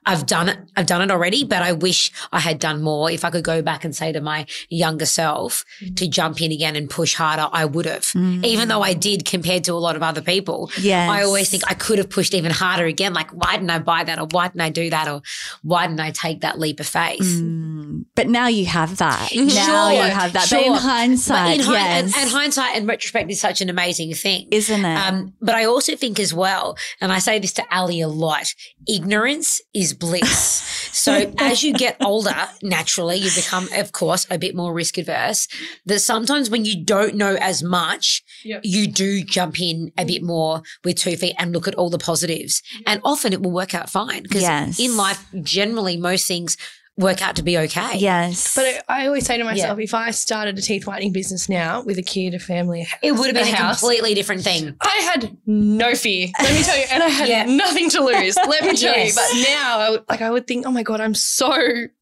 [0.05, 3.09] I've done it, I've done it already, but I wish I had done more.
[3.09, 5.63] If I could go back and say to my younger self
[5.95, 8.09] to jump in again and push harder, I would have.
[8.15, 10.69] Even though I did compared to a lot of other people.
[10.79, 11.09] Yes.
[11.09, 13.13] I always think I could have pushed even harder again.
[13.13, 14.19] Like, why didn't I buy that?
[14.19, 15.07] Or why didn't I do that?
[15.07, 15.21] Or
[15.63, 17.21] why didn't I take that leap of faith?
[17.21, 18.05] Mm.
[18.15, 19.31] But now you have that.
[19.51, 20.49] Now Sure, you have that.
[20.49, 22.03] But in hindsight, But in yes.
[22.15, 24.47] and, and hindsight and retrospect is such an amazing thing.
[24.51, 24.95] Isn't it?
[24.97, 28.53] Um, but I also think as well, and I say this to Ali a lot,
[28.87, 30.29] ignorance is bliss.
[30.91, 35.47] so as you get older, naturally you become, of course, a bit more risk averse.
[35.85, 38.61] That sometimes when you don't know as much, Yep.
[38.63, 41.99] you do jump in a bit more with two feet and look at all the
[41.99, 42.61] positives.
[42.87, 44.79] And often it will work out fine because Yes.
[44.79, 46.57] in life, generally most things
[46.97, 47.97] work out to be okay.
[47.97, 48.53] yes.
[48.55, 51.81] But I I always say to myself, if I started a teeth whitening business now
[51.81, 54.75] with a kid, a family, It would have been a a house, completely different thing.
[54.81, 56.27] I had no fear.
[56.39, 57.45] Let me tell you, and I had Yeah.
[57.45, 58.35] nothing to lose.
[58.35, 59.15] Let me tell Yes.
[59.15, 59.43] you.
[59.43, 61.57] But now, I would, like, I would think, oh my god, I'm so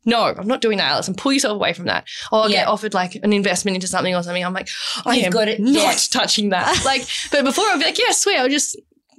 [0.06, 1.08] no, I'm not doing that, Alice.
[1.08, 2.08] And pull yourself away from that.
[2.32, 2.60] Or I'll Yeah.
[2.62, 4.43] get offered like an investment into something or something.
[4.43, 4.67] I'm like,
[5.06, 5.60] I You've am got it.
[5.60, 5.95] not Yeah.
[6.10, 6.84] touching that.
[6.84, 8.75] like, but before I'd be like, yeah, sweet, I'll just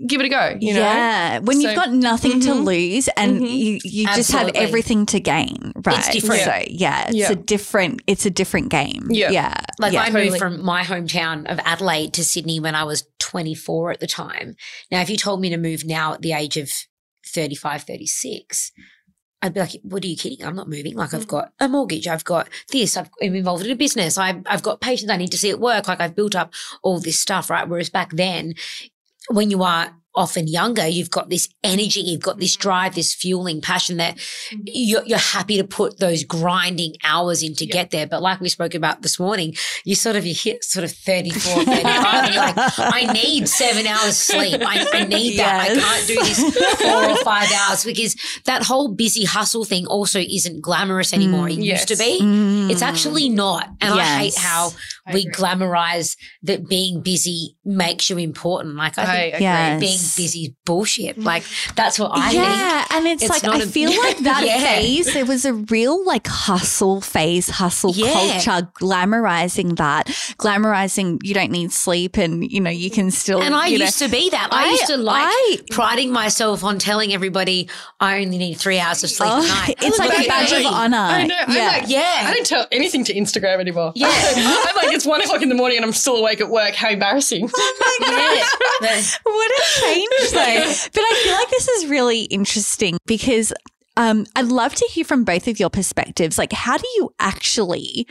[0.06, 0.56] give it a go.
[0.60, 0.80] You know.
[0.80, 2.64] yeah, when you've got nothing to Mhm.
[2.64, 3.50] lose and Mhm.
[3.58, 5.98] you, you just have everything to gain, right?
[5.98, 6.42] It's different.
[6.42, 7.32] So yeah, it's Yeah.
[7.32, 9.06] a different it's a different game.
[9.10, 9.30] Yeah.
[9.30, 9.54] yeah.
[9.78, 10.02] Like yeah.
[10.02, 14.06] I moved from my hometown of Adelaide to Sydney when I was 24 at the
[14.06, 14.56] time.
[14.90, 16.70] Now, if you told me to move now at the age of
[17.26, 18.72] 35, 36,
[19.42, 20.44] I'd be like, what are you kidding?
[20.44, 20.94] I'm not moving.
[20.96, 22.06] Like I've got a mortgage.
[22.06, 22.96] I've got this.
[22.96, 24.18] I've, I'm involved in a business.
[24.18, 25.88] I've, I've got patients I need to see at work.
[25.88, 27.66] Like I've built up all this stuff, right?
[27.66, 28.54] Whereas back then,
[29.28, 32.62] when you are often younger, you've got this energy, you've got this mm-hmm.
[32.62, 34.62] drive, this fueling passion that mm-hmm.
[34.66, 38.06] you're, you're happy to put those grinding hours in to get there.
[38.06, 41.64] But like we spoke about this morning, you sort of, you hit sort of 34,
[41.64, 44.60] 35 and you're like, I need seven hours sleep.
[44.64, 45.60] I, I need that.
[45.60, 50.18] I can't do this four or five hours because that whole busy hustle thing also
[50.18, 51.46] isn't glamorous anymore.
[51.46, 51.80] Mm, it yes.
[51.80, 52.20] used to be.
[52.20, 52.70] Mm.
[52.70, 53.34] It's actually mm.
[53.34, 53.68] not.
[53.80, 54.72] And I hate how
[55.06, 55.32] I we agree.
[55.32, 58.76] glamorize that being busy makes you important.
[58.76, 59.44] Like I think agree.
[59.44, 59.80] Yes.
[60.00, 61.18] Being busy is bullshit.
[61.18, 61.44] Like
[61.76, 64.58] that's what I yeah, and it's, It's like not I a- feel like that Yeah.
[64.60, 65.12] phase.
[65.12, 68.12] There was a real like hustle phase, hustle Yeah.
[68.12, 70.06] culture, glamorizing that,
[70.38, 73.40] glamorizing you don't need sleep, and you know you can still.
[73.42, 74.48] And I you know, used to be that.
[74.52, 77.68] I, used to like I- priding myself on telling everybody
[78.00, 79.76] I only need three hours of sleep Oh, at night.
[79.82, 80.96] it's like a Like, badge of honor.
[80.96, 81.36] I know.
[81.38, 81.66] I'm Yeah.
[81.68, 82.24] like, Yeah.
[82.26, 83.92] I don't tell anything to Instagram anymore.
[83.94, 84.08] Yeah.
[84.10, 86.74] I'm like, it's one o'clock in the morning and I'm still awake at work.
[86.74, 87.50] How embarrassing.
[87.52, 88.86] Oh yeah.
[88.88, 89.64] The- what a
[90.32, 90.74] though.
[90.94, 93.52] but I feel like this is really interesting because
[93.96, 96.38] um, I'd love to hear from both of your perspectives.
[96.38, 98.06] Like, how do you actually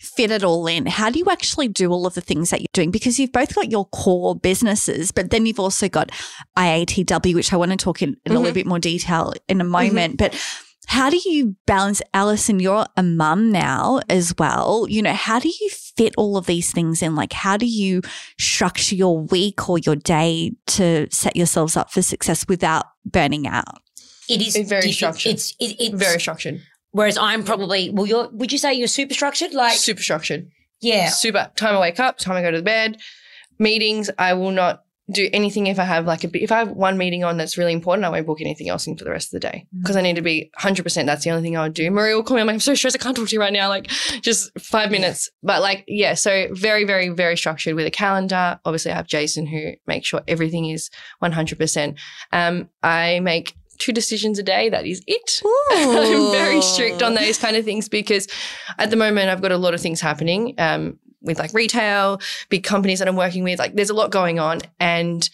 [0.00, 0.86] fit it all in?
[0.86, 2.90] How do you actually do all of the things that you're doing?
[2.90, 6.10] Because you've both got your core businesses, but then you've also got
[6.56, 9.64] IATW, which I want to talk in, in a little bit more detail in a
[9.64, 10.18] moment.
[10.18, 10.34] But
[10.86, 12.60] how do you balance Alison?
[12.60, 14.86] You're a mum now as well.
[14.88, 17.14] You know, how do you fit all of these things in?
[17.14, 18.02] Like, how do you
[18.38, 23.80] structure your week or your day to set yourselves up for success without burning out?
[24.28, 25.32] it is It's very diffi- structured.
[25.32, 26.60] It's it, it's Very structured.
[26.92, 28.06] Whereas I'm probably well.
[28.06, 28.28] You're.
[28.28, 29.52] Would you say you're super structured?
[29.52, 30.48] Like Super structured.
[30.80, 31.08] yeah.
[31.08, 31.50] Super.
[31.56, 32.98] Time I wake up, time I go to the bed.
[33.58, 36.96] Meetings, I will not do anything if I have like a if I have one
[36.96, 39.40] meeting on that's really important, I won't book anything else in for the rest of
[39.40, 41.06] the day because I need to be 100%.
[41.06, 41.90] That's the only thing I would do.
[41.90, 42.40] Maria will call me.
[42.40, 42.96] I'm like, I'm so stressed.
[42.96, 43.68] I can't talk to you right now.
[43.68, 43.86] Like
[44.22, 45.30] just five minutes.
[45.42, 46.14] But like, yeah.
[46.14, 48.58] So very, very, very structured with a calendar.
[48.64, 50.88] Obviously I have Jason who makes sure everything is
[51.22, 51.98] 100%.
[52.32, 54.68] Um, I make two decisions a day.
[54.68, 55.42] That is it.
[55.72, 58.26] I'm very strict on those kind of things because
[58.78, 60.54] at the moment I've got a lot of things happening.
[60.58, 63.58] Um, with like retail, big companies that I'm working with.
[63.58, 64.60] Like there's a lot going on.
[64.78, 65.28] And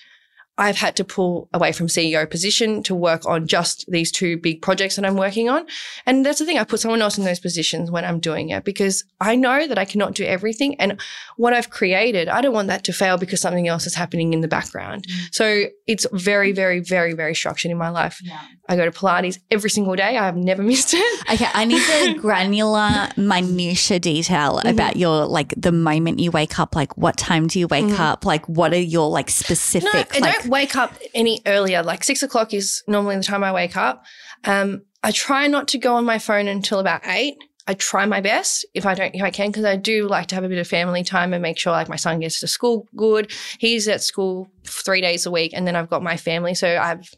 [0.61, 4.61] I've had to pull away from CEO position to work on just these two big
[4.61, 5.66] projects that I'm working on.
[6.05, 6.59] And that's the thing.
[6.59, 9.79] I put someone else in those positions when I'm doing it because I know that
[9.79, 10.79] I cannot do everything.
[10.79, 11.01] And
[11.38, 14.42] what I've created, I don't want that to fail because something else is happening in
[14.42, 15.07] the background.
[15.09, 15.35] Mm.
[15.35, 18.20] So it's very, very, very, very structured in my life.
[18.23, 18.38] Yeah.
[18.68, 20.18] I go to Pilates every single day.
[20.18, 21.33] I have never missed it.
[21.33, 21.49] Okay.
[21.55, 24.68] I need the granular, minutia detail mm-hmm.
[24.68, 28.01] about your, like the moment you wake up, like what time do you wake mm-hmm.
[28.01, 28.27] up?
[28.27, 31.83] Like what are your like specific, no, like, wake up any earlier.
[31.83, 34.05] Like six o'clock is normally the time I wake up.
[34.45, 37.37] Um, I try not to go on my phone until about eight.
[37.67, 40.35] I try my best if I don't, if I can, because I do like to
[40.35, 42.89] have a bit of family time and make sure like my son gets to school
[42.97, 43.31] good.
[43.59, 46.55] He's at school three days a week, and then I've got my family.
[46.55, 47.09] So I have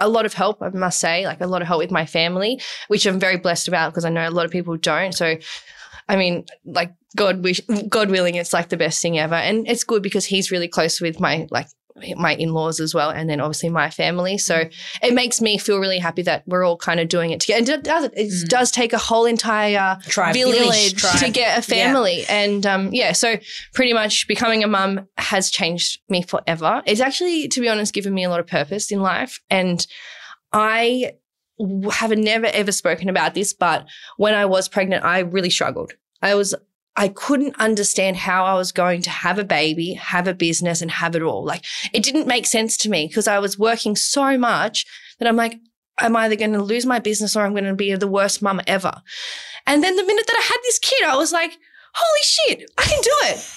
[0.00, 2.60] a lot of help, I must say, like a lot of help with my family,
[2.88, 5.12] which I'm very blessed about because I know a lot of people don't.
[5.12, 5.36] So,
[6.08, 9.84] I mean, like God wish, God willing, it's like the best thing ever, and it's
[9.84, 11.68] good because he's really close with my like
[12.16, 14.36] my in-laws as well and then obviously my family.
[14.36, 14.68] So
[15.02, 17.68] it makes me feel really happy that we're all kind of doing it together and
[17.68, 18.48] it does, it mm.
[18.48, 22.22] does take a whole entire Tribe, village, village to get a family.
[22.22, 22.34] Yeah.
[22.34, 23.36] and um, yeah so
[23.74, 26.82] pretty much becoming a mum has changed me forever.
[26.86, 29.40] It's actually to be honest given me a lot of purpose in life.
[29.50, 29.86] And
[30.52, 31.12] i
[31.92, 35.92] have never ever spoken about this but when i was pregnant i really struggled.
[36.20, 36.54] I was
[36.96, 40.90] I couldn't understand how I was going to have a baby, have a business, and
[40.90, 41.44] have it all.
[41.44, 44.86] Like it didn't make sense to me because I was working so much
[45.18, 45.58] that I'm like,
[45.98, 48.60] I'm either going to lose my business or I'm going to be the worst mum
[48.66, 49.02] ever.
[49.66, 51.52] And then the minute that I had this kid, I was like,
[51.94, 53.50] holy shit, I can do it.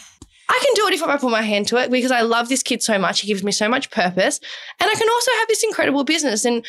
[0.50, 2.64] I can do it if I put my hand to it because I love this
[2.64, 3.20] kid so much.
[3.22, 4.40] He gives me so much purpose.
[4.80, 6.46] And I can also have this incredible business.
[6.46, 6.66] And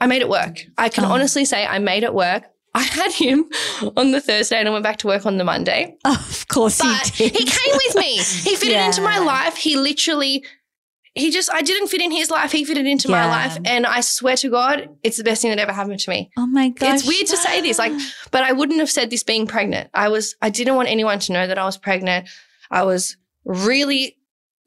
[0.00, 0.64] I made it work.
[0.78, 1.12] I can oh.
[1.12, 2.44] honestly say I made it work.
[2.74, 3.48] I had him
[3.96, 5.96] on the Thursday and I went back to work on the Monday.
[6.04, 7.38] of course but he did.
[7.38, 8.16] He came with me.
[8.16, 8.86] He fitted yeah.
[8.86, 9.56] into my life.
[9.56, 10.44] He literally
[11.14, 12.52] he just I didn't fit in his life.
[12.52, 13.26] He fitted into yeah.
[13.26, 13.58] my life.
[13.64, 16.30] And I swear to God, it's the best thing that ever happened to me.
[16.36, 16.94] Oh my god.
[16.94, 17.78] It's weird to say this.
[17.78, 17.92] Like,
[18.30, 19.90] but I wouldn't have said this being pregnant.
[19.94, 22.28] I was I didn't want anyone to know that I was pregnant.
[22.70, 24.17] I was really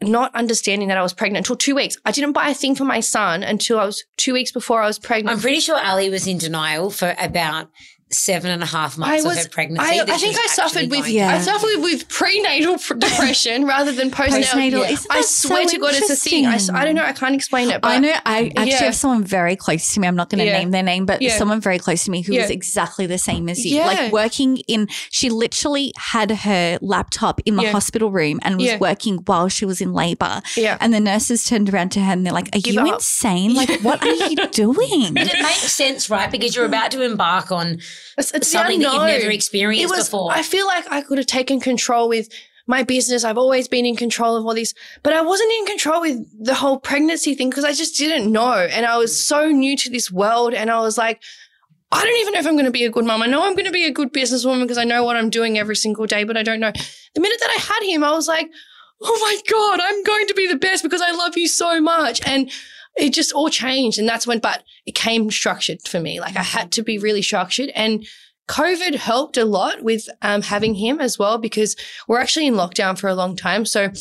[0.02, 1.98] not understanding that I was pregnant until two weeks.
[2.06, 4.88] I didn't buy a thing for my son until I was two weeks before I
[4.88, 5.36] was pregnant.
[5.36, 7.70] I'm pretty sure Ali was in denial for about
[8.14, 10.00] seven and a half months was, of her pregnancy.
[10.00, 11.30] I, I think I suffered with yeah.
[11.30, 14.84] I suffered with prenatal depression rather than postnatal.
[14.84, 15.08] postnatal.
[15.10, 16.46] I swear so to God, it's a thing.
[16.46, 17.04] I, I don't know.
[17.04, 17.80] I can't explain it.
[17.84, 18.14] I know.
[18.26, 18.84] I actually yeah.
[18.84, 20.08] have someone very close to me.
[20.08, 20.60] I'm not going to yeah.
[20.60, 23.64] name their name, but someone very close to me who was exactly the same as
[23.66, 23.80] you.
[23.80, 24.88] Like working in.
[25.10, 29.82] She literally had her laptop in the hospital room and was working while she was
[29.82, 30.42] in labor.
[30.56, 30.78] Yeah.
[30.80, 32.96] And the nurses turned around to her and they're like, "Are Give you up.
[32.96, 33.56] insane?
[33.56, 36.30] Like, what are you doing?" But it makes sense, right?
[36.30, 37.80] Because you're about to embark on
[38.18, 40.32] it's, it's something that you've never experienced was, before.
[40.32, 42.30] I feel like I could have taken control with
[42.68, 43.24] my business.
[43.24, 46.56] I've always been in control of all these, but I wasn't in control with the
[46.56, 48.54] whole pregnancy thing because I just didn't know.
[48.54, 50.54] And I was so new to this world.
[50.54, 51.22] And I was like,
[51.92, 53.22] I don't even know if I'm going to be a good mom.
[53.22, 55.58] I know I'm going to be a good businesswoman because I know what I'm doing
[55.58, 56.72] every single day, but I don't know.
[57.14, 58.50] The minute that I had him, I was like,
[59.02, 62.22] oh my God, I'm going to be the best because I love you so much.
[62.26, 62.50] And
[62.96, 64.00] it just all changed.
[64.00, 66.20] And that's when, but it came structured for me.
[66.20, 67.70] Like I had to be really structured.
[67.76, 68.06] And
[68.48, 71.76] COVID helped a lot with um, having him as well because
[72.08, 73.66] we're actually in lockdown for a long time.
[73.66, 73.92] So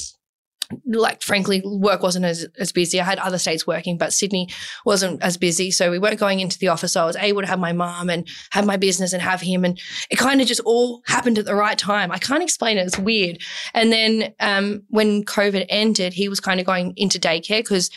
[0.87, 4.49] like frankly work wasn't as, as busy i had other states working but sydney
[4.85, 7.47] wasn't as busy so we weren't going into the office so i was able to
[7.47, 10.61] have my mom and have my business and have him and it kind of just
[10.61, 13.39] all happened at the right time i can't explain it it's weird
[13.75, 17.91] and then um, when covid ended he was kind of going into daycare because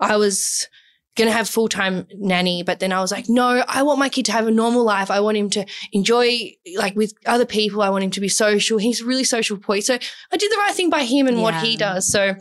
[0.00, 0.68] I was
[1.16, 4.08] going to have full time nanny, but then I was like, no, I want my
[4.08, 5.10] kid to have a normal life.
[5.10, 7.82] I want him to enjoy like with other people.
[7.82, 8.78] I want him to be social.
[8.78, 9.80] He's really social boy.
[9.80, 11.42] So I did the right thing by him and yeah.
[11.42, 12.10] what he does.
[12.10, 12.36] So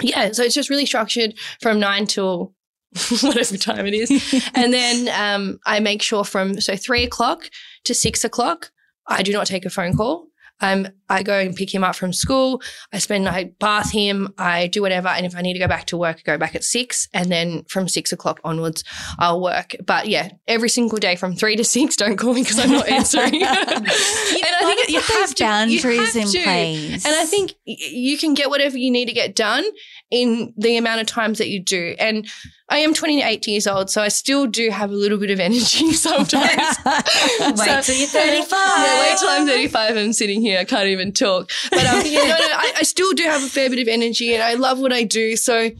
[0.00, 2.54] yeah, so it's just really structured from nine till
[3.20, 4.10] whatever time it is.
[4.54, 7.50] and then um, I make sure from so three o'clock
[7.84, 8.70] to six o'clock,
[9.06, 10.28] I do not take a phone call.
[10.60, 12.62] I'm I go and pick him up from school.
[12.92, 15.08] I spend, I bath him, I do whatever.
[15.08, 17.08] And if I need to go back to work, I go back at six.
[17.14, 18.84] And then from six o'clock onwards,
[19.18, 19.76] I'll work.
[19.84, 22.88] But yeah, every single day from three to six, don't call me because I'm not
[22.88, 23.34] answering.
[23.42, 26.42] and I think you have to, boundaries you have in to.
[26.42, 27.06] place.
[27.06, 29.64] And I think you can get whatever you need to get done
[30.10, 31.94] in the amount of times that you do.
[31.98, 32.26] And
[32.68, 35.92] I am 28 years old, so I still do have a little bit of energy
[35.92, 36.76] sometimes.
[36.84, 38.50] Wait till you're 35.
[38.50, 40.58] Yeah, wait till I'm 35 and sitting here.
[40.58, 41.50] I can't even talk.
[41.70, 44.42] But um, no, no, I, I still do have a fair bit of energy and
[44.42, 45.36] I love what I do.
[45.36, 45.70] So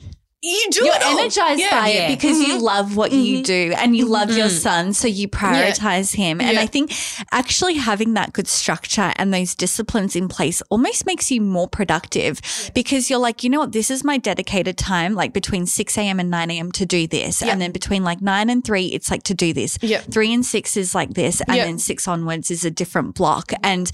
[0.42, 1.70] you do You're it energized Yeah.
[1.80, 2.06] by Yeah.
[2.08, 6.14] it because you love what you do and you love your son, so you prioritize
[6.14, 6.40] him.
[6.40, 6.60] And Yeah.
[6.60, 6.92] I think
[7.32, 12.40] actually having that good structure and those disciplines in place almost makes you more productive
[12.74, 16.20] because you're like, you know what, this is my dedicated time, like between 6 a.m.
[16.20, 16.70] and 9 a.m.
[16.72, 17.40] to do this.
[17.42, 17.48] Yeah.
[17.50, 19.78] And then between like 9 and 3, it's like to do this.
[19.80, 20.00] Yeah.
[20.02, 21.40] Three and six is like this.
[21.40, 21.64] And Yeah.
[21.64, 23.52] then six onwards is a different block.
[23.64, 23.90] And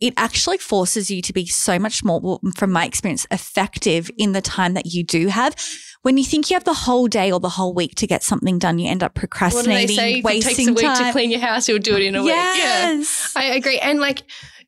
[0.00, 4.40] it actually forces you to be so much more, from my experience, effective in the
[4.40, 5.54] time that you do have.
[6.02, 8.58] When you think you have the whole day or the whole week to get something
[8.58, 10.12] done, you end up What do they procrastinating, say?
[10.12, 11.06] If it wasting takes a week time.
[11.06, 12.30] to clean your house, you'll do it in a week.
[12.30, 12.54] Yeah.
[12.54, 13.32] yes.
[13.36, 13.78] I agree.
[13.78, 14.22] And like,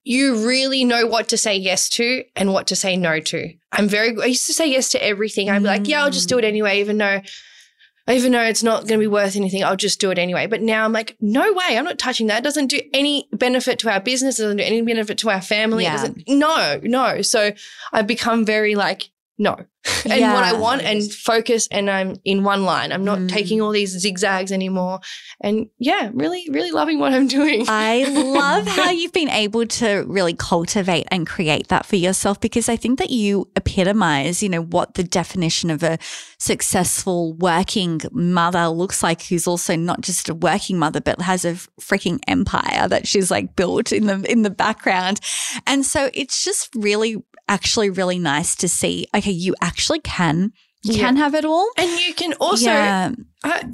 [0.05, 3.53] you really know what to say yes to and what to say no to.
[3.73, 5.51] I'm very, I used to say yes to everything.
[5.51, 6.49] I'd be like, yeah, I'll just do it mm.
[6.49, 7.21] anyway, even though,
[8.09, 10.47] even though it's not going to be worth anything, I'll just do it anyway.
[10.47, 12.39] But now I'm like, no way, I'm not touching that.
[12.39, 14.39] It doesn't do any benefit to our business.
[14.39, 15.85] It doesn't do any benefit to our family.
[15.85, 16.09] Yeah.
[16.27, 17.23] no, no.
[17.23, 17.53] So
[17.93, 19.57] I've become very like, no.
[20.05, 22.93] and what I want and focus and I'm in one line.
[22.93, 23.29] I'm not Mm.
[23.29, 25.01] taking all these zigzags anymore.
[25.41, 27.65] And yeah, really, really loving what I'm doing.
[27.69, 32.69] I love how you've been able to really cultivate and create that for yourself because
[32.69, 35.99] I think that you epitomize, you know, what the definition of a
[36.39, 41.53] successful working mother looks like, who's also not just a working mother, but has a
[41.81, 45.21] freaking empire that she's like built in the in the background.
[45.67, 50.53] And so it's just really actually really nice to see, okay, you actually can.
[50.85, 51.07] You Yeah.
[51.07, 51.69] can have it all.
[51.77, 53.11] And you can also, yeah.
[53.43, 53.65] I,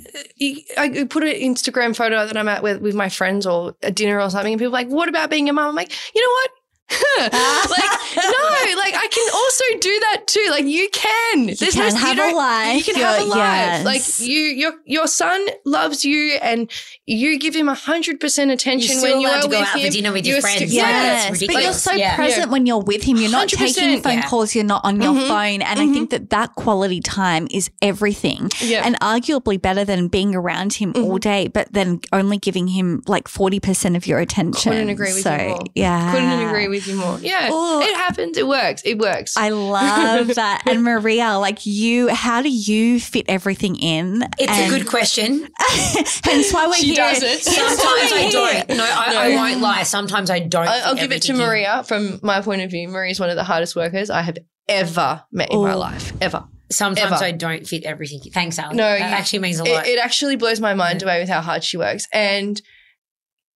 [0.79, 4.21] I put an Instagram photo that I'm at with, with my friends or a dinner
[4.21, 5.69] or something, and people are like, what about being a mum?
[5.69, 6.51] I'm like, you know what?
[7.19, 8.45] like, no,
[8.77, 10.47] like I can also do that too.
[10.51, 11.49] Like you can.
[11.49, 12.77] You can have a don't- life.
[12.77, 13.39] You can have a You're- life.
[13.41, 13.85] yes.
[13.85, 16.71] Like you, your your son loves you, and
[17.07, 19.69] you give him hundred percent attention You're still when you allowed are to go with
[19.69, 19.93] out for him.
[19.93, 20.57] dinner with your You're friends.
[20.57, 22.17] still- Like, Yes, that's but you're so Yeah.
[22.17, 22.53] present Yeah.
[22.53, 23.17] when you're with him.
[23.17, 24.29] You're not 100%, taking phone yeah.
[24.29, 24.55] calls.
[24.55, 25.63] You're not on your Mhm, phone.
[25.63, 28.83] And I think that that quality time is everything Yeah.
[28.85, 33.27] and arguably better than being around him all day, but then only giving him like
[33.29, 34.73] 40% of your attention.
[34.73, 35.61] Couldn't agree with so, you more.
[35.75, 36.13] Yeah.
[36.13, 37.19] Couldn't agree with you more.
[37.21, 37.81] Yeah, Ooh.
[37.81, 38.37] it happens.
[38.37, 38.83] It works.
[38.85, 39.37] It works.
[39.37, 40.63] I love that.
[40.67, 44.23] And Maria, like you, how do you fit everything in?
[44.39, 45.49] It's And a good question.
[45.59, 46.97] Hence why we're She here.
[46.97, 47.43] does it.
[47.43, 48.69] Sometimes I don't.
[48.77, 49.37] No, I, I No.
[49.37, 49.83] won't lie.
[49.85, 50.67] Sometimes I don't.
[50.69, 51.47] I, I'll give it to everything in.
[51.49, 52.89] Maria from my point of view.
[52.89, 56.13] Maria's one of the hardest workers I have ever met in my life.
[56.21, 56.45] Ever.
[56.71, 57.25] Sometimes Ever.
[57.25, 58.21] I don't fit everything.
[58.33, 58.75] Thanks, Ali.
[58.77, 59.87] No, that you- actually means a lot.
[59.87, 62.09] it actually blows my mind away with how hard she works.
[62.13, 62.61] And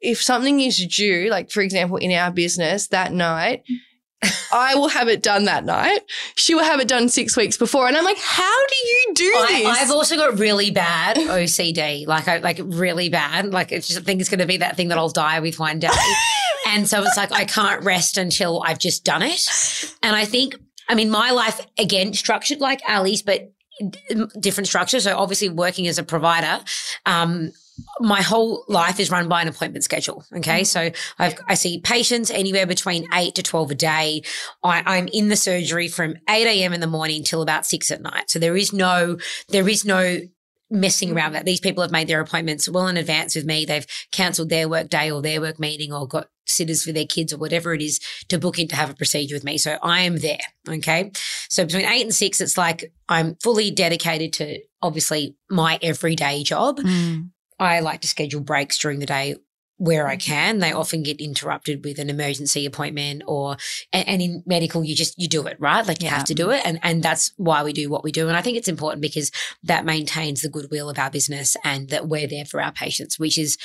[0.01, 3.65] if something is due, like for example, in our business that night,
[4.53, 6.01] I will have it done that night.
[6.35, 7.87] She will have it done six weeks before.
[7.87, 9.67] And I'm like, how do you do I, this?
[9.67, 13.53] I've also got really bad OCD, like I like really bad.
[13.53, 15.59] Like it's just, I think it's going to be that thing that I'll die with
[15.59, 15.89] one day.
[16.67, 19.49] and so it's like I can't rest until I've just done it.
[20.03, 20.57] And I think,
[20.89, 23.53] I mean, my life again structured like Ali's, but
[24.41, 25.01] different structure.
[25.01, 26.65] So obviously working as a provider,
[27.07, 27.53] um,
[28.01, 30.24] my whole life is run by an appointment schedule.
[30.37, 30.64] Okay.
[30.64, 34.22] So I've, I see patients anywhere between eight to 12 a day.
[34.62, 36.72] I, I'm in the surgery from 8 a.m.
[36.72, 38.31] in the morning till about six at night.
[38.31, 39.18] So there is no,
[39.49, 40.20] there is no
[40.70, 41.45] messing around that.
[41.45, 43.64] These people have made their appointments well in advance with me.
[43.64, 47.33] They've cancelled their work day or their work meeting or got sitters for their kids
[47.33, 49.59] or whatever it is to book in to have a procedure with me.
[49.59, 50.39] So I am there.
[50.68, 51.11] Okay.
[51.49, 56.79] So between eight and six, it's like I'm fully dedicated to obviously my everyday job.
[56.79, 57.31] Mm.
[57.59, 59.37] I like to schedule breaks during the day
[59.79, 60.33] where I mm-hmm.
[60.33, 60.59] can.
[60.59, 63.57] They often get interrupted with an emergency appointment or
[63.93, 65.87] and, and in medical you just you do it, right?
[65.87, 66.17] Like you Yeah.
[66.17, 66.63] have to do it.
[66.65, 68.29] And and that's why we do what we do.
[68.29, 69.31] And I think it's important because
[69.63, 73.39] that maintains the goodwill of our business and that we're there for our patients, which
[73.39, 73.57] is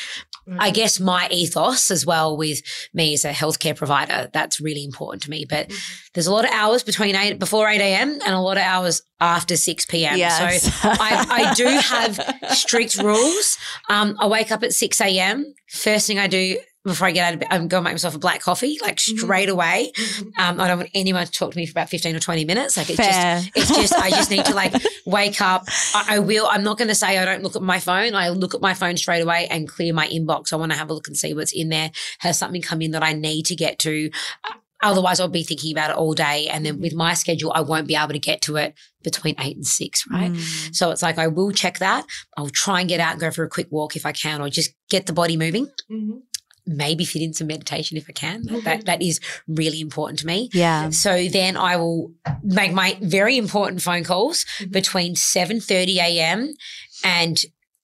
[0.47, 0.73] I mm-hmm.
[0.73, 2.61] guess my ethos as well with
[2.93, 4.29] me as a healthcare provider.
[4.31, 5.45] That's really important to me.
[5.49, 6.02] But mm-hmm.
[6.13, 8.11] There's a lot of hours between eight before 8 a.m.
[8.11, 10.17] and a lot of hours after 6 p.m.
[10.17, 10.63] Yes.
[10.63, 12.19] So I, I do have
[12.55, 13.57] strict rules.
[13.89, 15.53] Um, I wake up at 6 a.m.
[15.69, 18.15] First thing I do before I get out of bed, I'm going to make myself
[18.15, 19.93] a black coffee, like straight away.
[20.37, 22.75] Um, I don't want anyone to talk to me for about 15 or 20 minutes.
[22.75, 23.39] Like it's Fair.
[23.39, 24.73] just, it's just, I just need to like
[25.05, 25.63] wake up.
[25.95, 28.15] I, I will, I'm not going to say I don't look at my phone.
[28.15, 30.51] I look at my phone straight away and clear my inbox.
[30.51, 31.91] I want to have a look and see what's in there.
[32.19, 34.09] Has something come in that I need to get to?
[34.83, 36.47] Otherwise I'll be thinking about it all day.
[36.47, 39.55] And then with my schedule, I won't be able to get to it between eight
[39.55, 40.31] and six, right?
[40.31, 40.75] Mm.
[40.75, 42.05] So it's like I will check that.
[42.37, 44.49] I'll try and get out and go for a quick walk if I can, or
[44.49, 45.67] just get the body moving.
[46.65, 48.43] Maybe fit in some meditation if I can.
[48.43, 49.19] That- That, that is
[49.49, 50.49] really important to me.
[50.53, 50.91] Yeah.
[50.91, 54.71] So then I will make my very important phone calls Mhm.
[54.71, 56.53] between 7.30 a.m.
[57.03, 57.37] and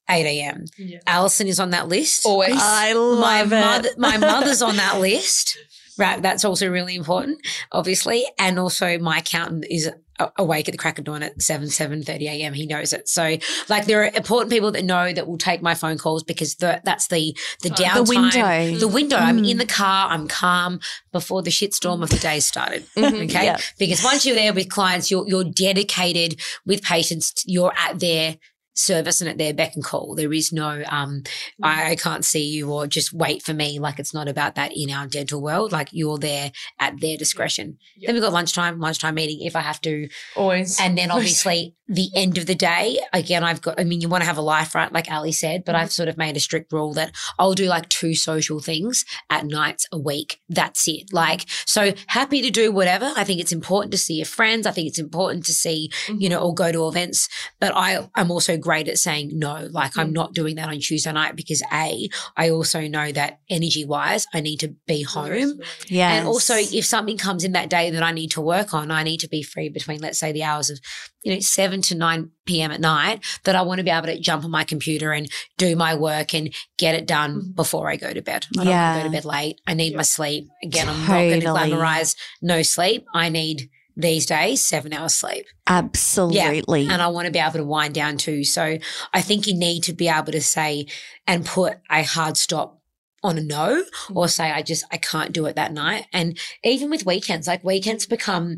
[0.10, 0.64] 8 a.m.
[0.78, 1.00] Yeah.
[1.06, 2.26] Alison is on that list.
[2.26, 2.56] Always.
[2.58, 3.60] I my love it.
[3.60, 5.58] mother, my mother's on that list.
[6.00, 7.40] Right, that's also really important,
[7.74, 9.92] obviously, and also my accountant is
[10.38, 12.54] awake at the crack of dawn at seven seven thirty a.m.
[12.54, 13.38] He knows it, so
[13.70, 16.82] like there are important people that know that will take my phone calls because the,
[16.86, 18.80] that's the the The downtime, window.
[18.80, 19.18] the window.
[19.18, 19.50] I'm Mm.
[19.52, 20.80] in the car, I'm calm
[21.12, 22.86] before the shitstorm of the day started.
[22.98, 23.26] Mhm.
[23.30, 27.44] Okay, because once you're there with clients, you're you're dedicated with patients.
[27.46, 28.38] You're at their
[28.80, 30.16] service and at their beck and call.
[30.16, 31.24] There is no um
[31.62, 31.86] I, mm.
[31.92, 33.80] I can't see you or just wait for me.
[33.80, 35.72] Like it's not about that in our dental world.
[35.72, 37.78] Like you're there at their discretion.
[37.98, 38.08] Yeah.
[38.08, 40.10] Then we've got lunchtime, lunchtime meeting if I have to.
[40.36, 40.80] Always.
[40.80, 44.22] And then obviously the end of the day, again, I've got, I mean, you want
[44.22, 44.94] to have a life, right?
[44.94, 45.90] Like Ali said, but I've mm-hmm.
[45.90, 49.88] sort of made a strict rule that I'll do like two social things at nights
[49.92, 50.40] a week.
[50.48, 51.12] That's it.
[51.12, 53.12] Like, so happy to do whatever.
[53.16, 54.68] I think it's important to see your friends.
[54.68, 56.28] I think it's important to see, you mm-hmm.
[56.30, 57.28] know, or go to events.
[57.60, 59.68] But I, I'm also great at saying no.
[59.72, 62.08] Like I'm not doing that on Tuesday night because A,
[62.38, 65.60] I also know that energy wise, I need to be home.
[65.88, 66.12] Yeah.
[66.14, 69.02] And also, if something comes in that day that I need to work on, I
[69.02, 70.80] need to be free between, let's say, the hours of,
[71.24, 72.70] you know, 7 to 9 p.m.
[72.72, 75.76] at night, that I want to be able to jump on my computer and do
[75.76, 77.56] my work and get it done Mhm.
[77.56, 78.46] before I go to bed.
[78.60, 78.94] I don't want Yeah.
[78.94, 79.62] to go to bed late.
[79.66, 79.98] I need Yeah.
[79.98, 80.48] my sleep.
[80.64, 83.06] Again, I'm not going to glamorize no sleep.
[83.16, 83.70] I need
[84.00, 86.88] these days seven hours sleep Absolutely.
[86.88, 88.44] and I want to be able to wind down too.
[88.44, 88.78] So
[89.14, 90.88] I think you need to be able to say
[91.28, 92.82] and put a hard stop
[93.22, 93.84] on a no
[94.14, 96.06] or say I just I can't do it that night.
[96.14, 98.58] And even with weekends, like weekends become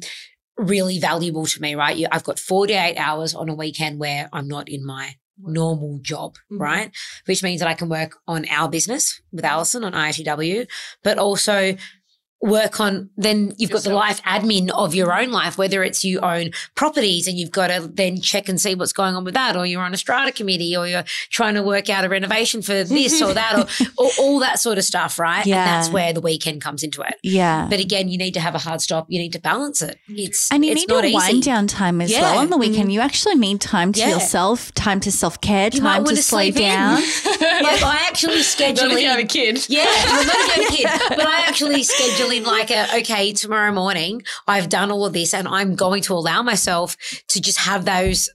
[0.57, 1.97] really valuable to me, right?
[1.97, 6.35] You, I've got 48 hours on a weekend where I'm not in my normal job,
[6.51, 6.59] Mhm.
[6.59, 6.91] right?
[7.25, 10.67] Which means that I can work on our business with Alison on IATW,
[11.03, 11.75] but also
[12.41, 16.19] work on then you've got the life admin of your own life whether it's you
[16.21, 19.55] own properties and you've got to then check and see what's going on with that
[19.55, 22.83] or you're on a strata committee or you're trying to work out a renovation for
[22.83, 25.57] this or that or, or all that sort of stuff right Yeah.
[25.57, 27.67] and that's where the weekend comes into it yeah.
[27.69, 30.51] but again you need to have a hard stop you need to balance it it's
[30.51, 31.15] And you it's need not easy.
[31.15, 32.21] wind down time as Yeah.
[32.21, 32.85] well on the weekend.
[32.85, 32.89] Mm-hmm.
[32.91, 34.09] You actually need time to Yeah.
[34.09, 36.95] yourself, time to self care, You time to slow sleep down.
[37.25, 39.65] like I actually schedule Not if you have a kid.
[39.69, 41.09] Yeah, not if you have a kid.
[41.17, 45.33] But I actually schedule in like a okay, tomorrow morning I've done all of this
[45.33, 46.97] and I'm going to allow myself
[47.29, 48.29] to just have those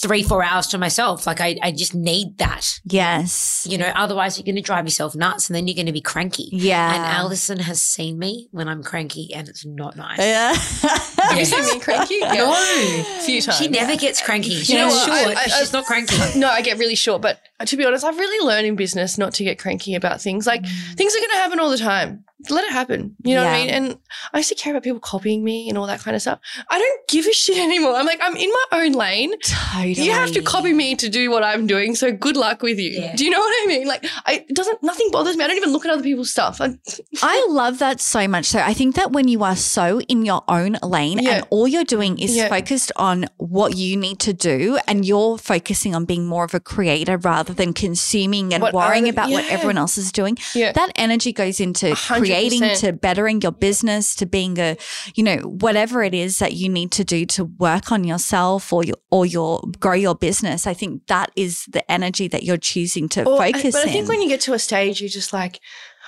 [0.00, 1.26] three, four hours to myself.
[1.26, 2.80] Like I, I just need that.
[2.84, 3.66] Yes.
[3.68, 6.48] You know, otherwise you're gonna drive yourself nuts and then you're gonna be cranky.
[6.52, 6.94] Yeah.
[6.94, 10.18] And Alison has seen me when I'm cranky and it's not nice.
[10.18, 10.54] Yeah.
[11.22, 12.20] Have you seen me cranky?
[12.20, 12.52] No.
[12.52, 13.58] A few times.
[13.58, 14.50] She never gets cranky.
[14.50, 15.26] She's You know short, what?
[15.26, 16.16] I- I- but she's not cranky.
[16.38, 19.34] No, I get really short, but to be honest, I've really learned in business not
[19.34, 20.46] to get cranky about things.
[20.46, 20.96] Like mm.
[20.96, 22.24] things are going to happen all the time.
[22.50, 23.16] Let it happen.
[23.24, 23.70] You know what I mean?
[23.70, 23.98] And
[24.32, 26.40] I used to care about people copying me and all that kind of stuff.
[26.70, 27.94] I don't give a shit anymore.
[27.94, 29.32] I'm like, I'm in my own lane.
[29.40, 29.94] Totally.
[30.06, 31.94] You have to copy me to do what I'm doing.
[31.94, 32.90] So good luck with you.
[32.90, 33.14] Yeah.
[33.16, 33.86] Do you know what I mean?
[33.86, 35.44] Like, I, it doesn't, nothing bothers me.
[35.44, 36.60] I don't even look at other people's stuff.
[36.60, 36.76] I,
[37.22, 38.46] I love that so much.
[38.46, 41.30] So I think that when you are so in your own lane Yeah.
[41.36, 42.48] and all you're doing is Yeah.
[42.48, 46.60] focused on what you need to do and you're focusing on being more of a
[46.60, 50.72] creator rather than consuming and What worrying other- about what everyone else is doing, yeah.
[50.72, 52.18] that energy goes into 100%.
[52.18, 52.31] creating,
[52.80, 54.76] to bettering your business, to being a,
[55.14, 58.84] you know, whatever it is that you need to do to work on yourself or
[58.84, 60.66] your, or your grow your business.
[60.66, 63.90] I think that is the energy that you're choosing to Or I- focus but I
[63.92, 65.60] think when you get to a stage, you're just like,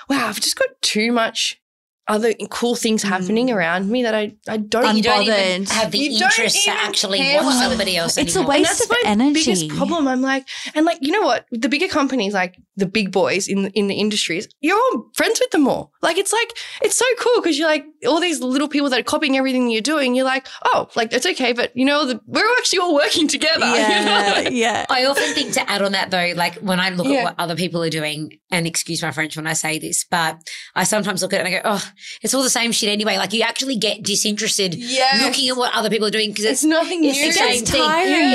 [0.09, 1.59] wow, I've just got too much
[2.07, 3.55] other cool things happening mm.
[3.55, 7.19] around me that I, I don't You don't even have the You interest to actually
[7.19, 9.43] watch somebody else It's a waste and that's of my energy.
[9.43, 10.07] biggest problem.
[10.07, 11.45] I'm like, and like, you know what?
[11.51, 15.49] The bigger companies, like the big boys in in the industries, you're all friends with
[15.51, 15.93] them all.
[16.01, 16.51] Like, it's like
[16.81, 19.81] it's so cool because you're like all these little people that are copying everything you're
[19.81, 20.13] doing.
[20.13, 23.65] You're like, oh, like it's okay, but you know, the, we're actually all working together.
[23.65, 23.79] you know?
[23.81, 24.85] yeah, yeah.
[24.89, 27.19] I often think to add on that though, like when I look Yeah.
[27.19, 30.37] at what other people are doing, and excuse my French when I say this, but
[30.75, 33.17] I sometimes look at it and I go, oh, it's all the same shit anyway.
[33.17, 35.21] Like you actually get disinterested Yeah.
[35.23, 37.09] looking at what other people are doing because it's it's, nothing new.
[37.09, 37.81] it's the same thing.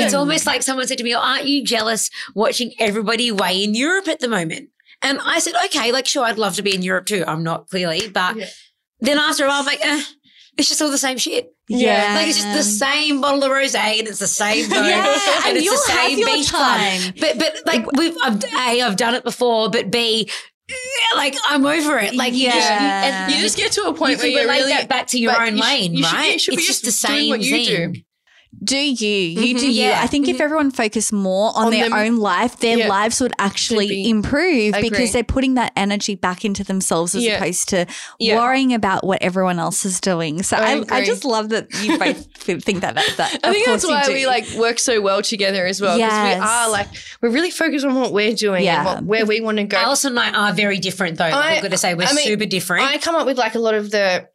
[0.03, 3.75] It's almost like someone said to me, oh, aren't you jealous watching everybody weigh in
[3.75, 4.69] Europe at the moment?
[5.01, 7.23] And I said, okay, like sure, I'd love to be in Europe too.
[7.27, 8.45] I'm not clearly, but Yeah.
[8.99, 10.03] then after a while, I'm like, eh,
[10.57, 11.47] it's just all the same shit.
[11.67, 12.15] Yeah.
[12.15, 15.05] Like it's just the same bottle of rosé and it's the same boat Yeah,
[15.45, 16.99] and, and it's the same beach time.
[17.01, 17.13] club.
[17.19, 20.29] But but like we've I've, a I've done it before, but b
[20.69, 22.15] yeah, like I'm over it.
[22.15, 23.25] Like you just, you, Yeah.
[23.25, 25.19] and You just get to a you point where you relate really that back to
[25.19, 26.33] your own you sh- lane, you should- right?
[26.33, 27.93] you should be it's just the just doing same what you thing.
[27.93, 28.01] do.
[28.63, 29.07] Do you?
[29.41, 29.73] You do Mhm.
[29.73, 29.83] you.
[29.83, 30.01] Yeah.
[30.03, 32.87] I think if everyone focused more on, On their them- own life, their Yeah.
[32.89, 34.09] lives would actually be.
[34.09, 35.07] improve I because agree.
[35.11, 37.37] they're putting that energy back into themselves as Yeah.
[37.37, 37.85] opposed to
[38.19, 38.37] Yeah.
[38.37, 40.43] worrying about what everyone else is doing.
[40.43, 42.95] So I I, I, just love that you both think that.
[42.95, 45.81] that, that I think that's course you why we like work so well together as
[45.81, 45.97] well.
[45.97, 46.39] Because Yes.
[46.39, 46.87] we are like
[47.21, 48.79] we're really focused on what we're doing Yeah.
[48.79, 49.77] and what, where we want to go.
[49.77, 51.25] Alison and I are very different, though.
[51.25, 52.87] I- I've got to say, we're I mean, super different.
[52.91, 54.27] I come up with like a lot of the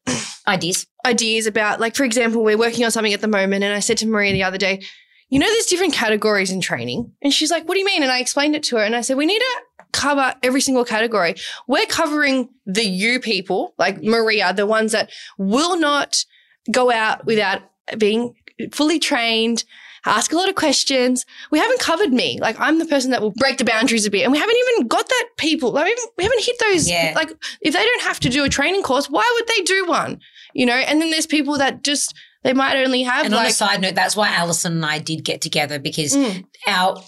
[0.48, 0.86] Ideas.
[1.06, 3.96] Ideas about like for example we're working on something at the moment and i said
[3.96, 4.82] to maria the other day
[5.28, 7.10] you know there's different categories in training.
[7.22, 8.02] And she's like what do you mean?
[8.02, 10.84] And i explained it to her and i said we need to cover every single
[10.84, 11.34] category.
[11.66, 16.24] We're covering the you people like maria the ones that will not
[16.70, 17.62] go out without
[17.98, 18.34] being
[18.72, 19.64] fully trained
[20.04, 21.26] ask a lot of questions.
[21.50, 22.38] We haven't covered me.
[22.40, 24.22] Like i'm the person that will break the boundaries a bit.
[24.22, 27.12] And we haven't even got that people like we haven't, hit those Yeah.
[27.16, 27.30] like
[27.60, 30.20] if they don't have to do a training course why would they do one
[30.56, 33.50] you know and then there's people that just they might only have And on a
[33.50, 36.44] side note, that's why Alison and I did get together because Mm.
[36.68, 37.02] our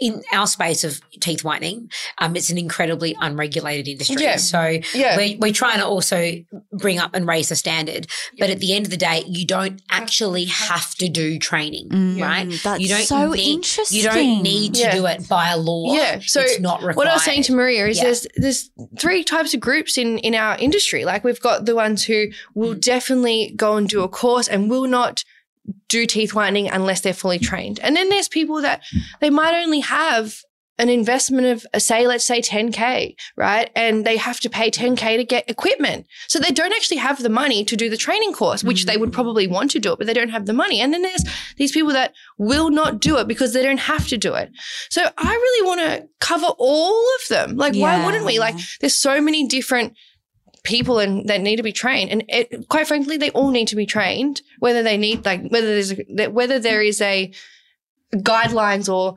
[0.00, 1.88] in our space of teeth whitening,
[2.18, 4.22] um, it's an incredibly unregulated industry.
[4.22, 4.36] Yeah.
[4.36, 6.32] So yeah we're, we're trying to also
[6.72, 8.06] bring up and raise the standard.
[8.38, 12.20] But at the end of the day, you don't actually have to do training, Mm,
[12.20, 12.60] right?
[12.64, 13.98] That's You don't so need- interesting.
[13.98, 14.94] You don't need to Yeah.
[14.96, 15.94] do it by law.
[15.94, 16.20] Yeah.
[16.24, 16.96] So it's not required.
[16.96, 18.04] what I was saying to Maria is Yeah.
[18.04, 21.04] there's there's three types of groups in in our industry.
[21.04, 22.80] Like we've got the ones who will Mm.
[22.80, 25.22] definitely go and do a course and will not
[25.88, 27.78] do teeth whitening unless they're fully trained.
[27.80, 28.82] And then there's people that
[29.20, 30.36] they might only have
[30.78, 33.70] an investment of uh, say let's say 10k right?
[33.76, 36.06] And they have to pay 10k to get equipment.
[36.28, 39.12] So they don't actually have the money to do the training course which they would
[39.12, 40.80] probably want to do it but they don't have the money.
[40.80, 41.24] And then there's
[41.56, 44.50] these people that will not do it because they don't have to do it.
[44.90, 47.56] So i really want to cover all of them.
[47.56, 48.38] Like why wouldn't we?
[48.38, 49.94] Like there's so many different
[50.64, 53.74] people and that need to be trained and it, quite frankly they all need to
[53.76, 57.32] be trained whether they need like whether there's a, whether there is a
[58.14, 59.16] guidelines or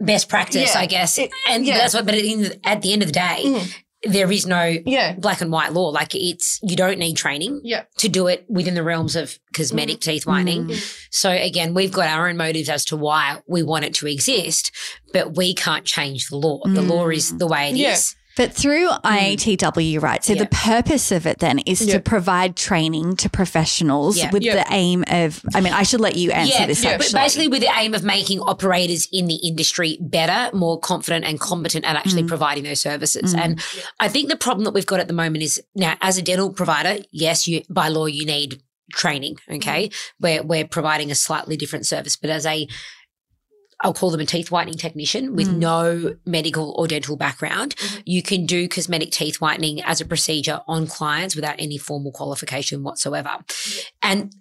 [0.00, 0.80] Best practice, Yeah.
[0.80, 1.18] I guess.
[1.18, 1.76] It- and yeah.
[1.78, 3.74] that's what, but at the, end, at the end of the day, Mm.
[4.04, 5.88] there is no yeah black and white law.
[5.88, 9.98] Like it's, you don't need training yeah to do it within the realms of cosmetic
[9.98, 10.68] teeth whitening.
[10.68, 10.96] Mm.
[11.10, 14.70] So again, we've got our own motives as to why we want it to exist,
[15.12, 16.60] but we can't change the law.
[16.64, 18.14] The law is the way it is.
[18.38, 20.24] But through IATW, right?
[20.24, 20.36] So Mm.
[20.36, 20.42] Yeah.
[20.44, 21.94] the purpose of it then is Yeah.
[21.94, 24.30] to provide training to professionals Yeah.
[24.30, 24.54] with Yeah.
[24.54, 27.48] the aim of, I mean, I should let you answer Yeah, this yeah, but basically
[27.48, 31.96] with the aim of making operators in the industry better, more confident and competent at
[31.96, 32.28] actually Mm.
[32.28, 33.34] providing those services.
[33.34, 33.60] And
[34.00, 36.50] I think the problem that we've got at the moment is now as a dental
[36.50, 38.60] provider, yes, you by law you need
[38.94, 39.36] training.
[39.52, 39.90] Okay.
[40.20, 42.66] We're we're providing a slightly different service, but as a
[43.80, 45.58] I'll call them a teeth whitening technician with Mm.
[45.58, 47.74] no medical or dental background.
[48.04, 52.82] You can do cosmetic teeth whitening as a procedure on clients without any formal qualification
[52.82, 53.36] whatsoever.
[54.02, 54.32] And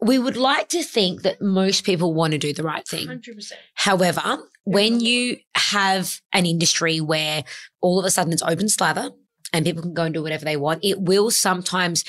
[0.00, 3.06] we would like to think that most people want to do the right thing.
[3.08, 7.44] 100% However, when you have an industry where
[7.80, 9.10] all of a sudden it's open slather
[9.52, 12.04] and people can go and do whatever they want, it will sometimes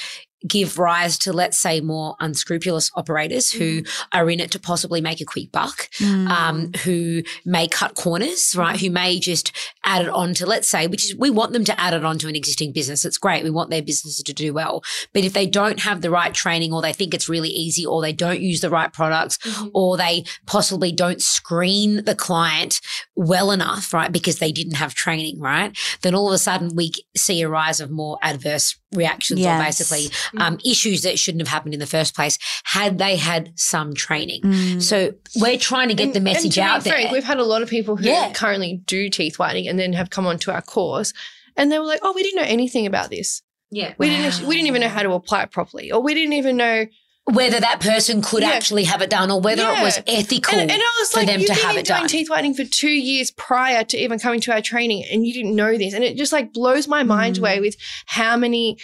[0.47, 3.81] give rise to, let's say, more unscrupulous operators who
[4.13, 6.29] are in it to possibly make a quick buck, Mm.
[6.29, 8.79] um, who may cut corners, right?
[8.79, 9.51] Who may just
[9.83, 12.19] add it on to, let's say, which is, we want them to add it on
[12.19, 13.03] to an existing business.
[13.05, 13.43] It's great.
[13.43, 14.83] We want their businesses to do well.
[15.13, 18.01] But if they don't have the right training or they think it's really easy or
[18.01, 19.39] they don't use the right products
[19.73, 22.79] or they possibly don't screen the client
[23.15, 24.11] well enough, right?
[24.11, 25.75] Because they didn't have training, right?
[26.01, 30.09] Then all of a sudden we see a rise of more adverse reactions or basically
[30.39, 34.41] um, issues that shouldn't have happened in the first place had they had some training.
[34.41, 34.81] Mm.
[34.81, 37.11] So we're trying to get And- the and message to be out frank, there.
[37.13, 38.31] We've had a lot of people who Yeah.
[38.33, 41.13] currently do teeth whitening and then have come onto our course,
[41.57, 43.41] and they were like, "Oh, we didn't know anything about this.
[43.71, 43.93] Yeah.
[43.97, 44.47] We didn't.
[44.47, 46.85] We didn't even know how to apply it properly, or we didn't even know."
[47.29, 48.51] Whether that person could Yeah.
[48.51, 51.27] actually have it done or whether it was ethical And, and I was for like,
[51.27, 52.07] them "You've to been have in it doing done.
[52.07, 55.53] teeth whitening for two years prior to even coming to our training, and you didn't
[55.55, 57.39] know this." And it just like blows my mind Mm.
[57.39, 57.75] away with
[58.05, 58.77] how many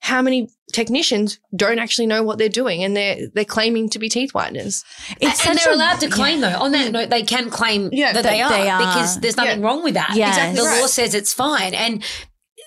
[0.00, 4.08] how many technicians don't actually know what they're doing, and they're they're claiming to be
[4.08, 4.82] teeth whiteners.
[5.20, 6.58] It's and they're a- allowed to claim though.
[6.58, 8.78] On that note, they can claim Yeah, that that they are, they are.
[8.80, 9.66] because there's nothing Yeah.
[9.66, 10.10] wrong with that.
[10.14, 10.36] Yes.
[10.36, 11.72] Exactly The law says it's fine.
[11.74, 12.02] And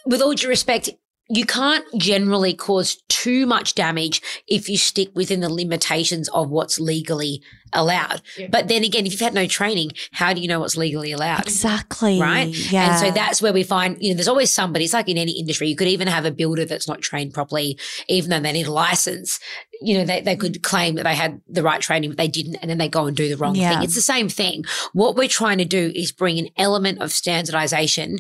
[0.08, 0.90] with all due respect,
[1.30, 6.80] you can't generally cause too much damage if you stick within the limitations of what's
[6.80, 7.42] legally
[7.74, 8.22] allowed.
[8.38, 8.48] Yeah.
[8.50, 11.42] But then again, if you've had no training, how do you know what's legally allowed?
[11.42, 12.20] Exactly.
[12.20, 12.48] Right.
[12.72, 12.92] Yeah.
[12.92, 15.34] And so that's where we find, you know, there's always somebody, it's like in any
[15.40, 18.68] industry, you could even have a builder that's not trained properly, even though they need
[18.68, 19.40] a license.
[19.82, 22.56] You know, they, they could claim that they had the right training, but they didn't,
[22.56, 23.76] and then they go and do the wrong Yeah.
[23.76, 23.84] thing.
[23.84, 24.64] It's the same thing.
[24.94, 28.18] What we're trying to do is bring an element of standardization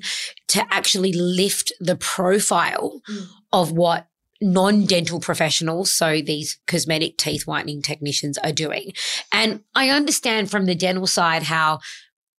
[0.49, 3.27] to actually lift the profile mm.
[3.51, 4.07] of what
[4.41, 8.93] non-dental professionals, so these cosmetic teeth whitening technicians are doing.
[9.31, 11.79] And I understand from the dental side how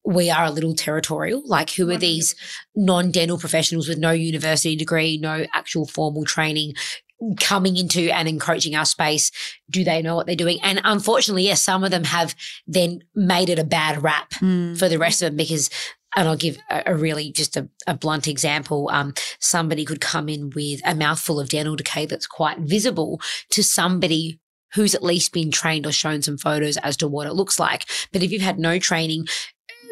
[0.06, 1.42] we are a little territorial.
[1.46, 2.36] Like, who are these
[2.76, 6.76] non dental professionals with no university degree, no actual formal training
[7.40, 9.32] coming into and encroaching our space?
[9.70, 10.60] Do they know what they're doing?
[10.62, 12.36] And unfortunately, yes, some of them have
[12.68, 14.78] then made it a bad rap Mm.
[14.78, 15.70] for the rest of them because
[16.18, 18.90] and I'll give a, a really just a, a blunt example.
[18.92, 23.64] Um, somebody could come in with a mouthful of dental decay that's quite visible to
[23.64, 24.40] somebody
[24.74, 27.86] who's at least been trained or shown some photos as to what it looks like.
[28.12, 29.28] But if you've had no training,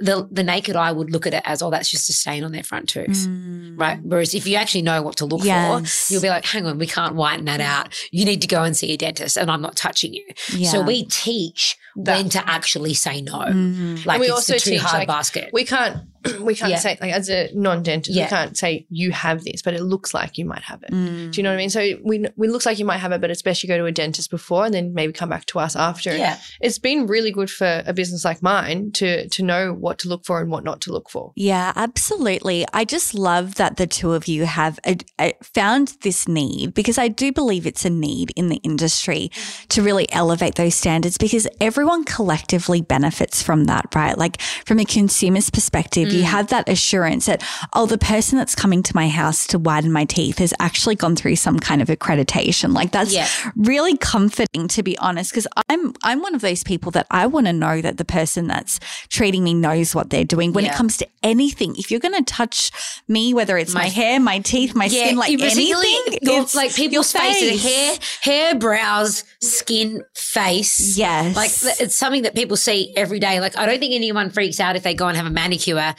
[0.01, 2.51] the the naked eye would look at it as, oh, that's just a stain on
[2.51, 3.27] their front tooth.
[3.27, 3.79] Mm.
[3.79, 3.99] Right.
[4.03, 6.07] Whereas if you actually know what to look Yes.
[6.07, 7.93] for, you'll be like, hang on, we can't whiten that out.
[8.11, 10.25] You need to go and see a dentist and I'm not touching you.
[10.65, 13.39] So we teach That- when to actually say no.
[13.39, 14.05] Mhm.
[14.05, 15.49] Like And we it's also the too teach, hard like, basket.
[15.53, 15.97] We can't
[16.41, 16.79] we can't Yeah.
[16.79, 18.25] say like as a non-dentist, Yeah.
[18.25, 20.91] we can't say you have this, but it looks like you might have it.
[20.91, 21.31] Mm.
[21.31, 21.69] Do you know what I mean?
[21.69, 23.85] So we we looks like you might have it, but it's best you go to
[23.85, 26.15] a dentist before and then maybe come back to us after.
[26.17, 26.37] Yeah.
[26.59, 30.25] It's been really good for a business like mine to to know what to look
[30.25, 31.31] for and what not to look for.
[31.35, 32.65] Yeah, absolutely.
[32.73, 36.97] I just love that the two of you have uh uh found this need because
[36.97, 39.29] I do believe it's a need in the industry
[39.69, 44.17] to really elevate those standards because everyone collectively benefits from that, right?
[44.17, 46.25] Like from a consumer's perspective, you mm.
[46.25, 50.05] have that assurance that, oh, the person that's coming to my house to widen my
[50.05, 52.73] teeth has actually gone through some kind of accreditation.
[52.73, 53.27] Like that's Yeah.
[53.55, 57.45] really comforting to be honest because i'm i'm one of those people that i want
[57.45, 58.79] to know that the person that's
[59.09, 62.23] treating me knows what they're doing when it comes to anything if you're going to
[62.23, 62.71] touch
[63.07, 66.73] me whether it's my, My- hair my teeth my skin like anything your- it's like
[66.75, 67.63] people's faces, face.
[67.63, 67.97] hair,
[68.33, 70.97] hair, brows, skin, face.
[70.97, 71.51] yes Like
[71.81, 73.39] it's something that people see every day.
[73.39, 75.95] Like I don't think anyone freaks out if they go and have a manicure at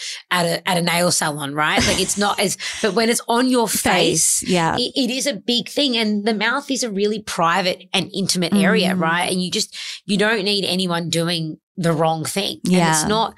[0.47, 1.85] a at a nail salon, right?
[1.87, 5.27] Like it's not as, but when it's on your face, face yeah it, it is
[5.27, 9.01] a big thing and the mouth is a really private and intimate area Mm.
[9.01, 12.91] right and you just you don't need anyone doing the wrong thing and Yeah.
[13.01, 13.35] it's not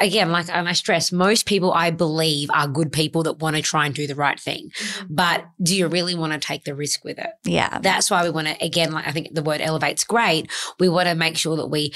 [0.00, 3.62] again like and i stress most people i believe are good people that want to
[3.62, 5.06] try and do the right thing mm-hmm.
[5.14, 8.30] but do you really want to take the risk with it yeah that's why we
[8.30, 11.56] want to again like i think the word elevate's great we want to make sure
[11.56, 11.92] that we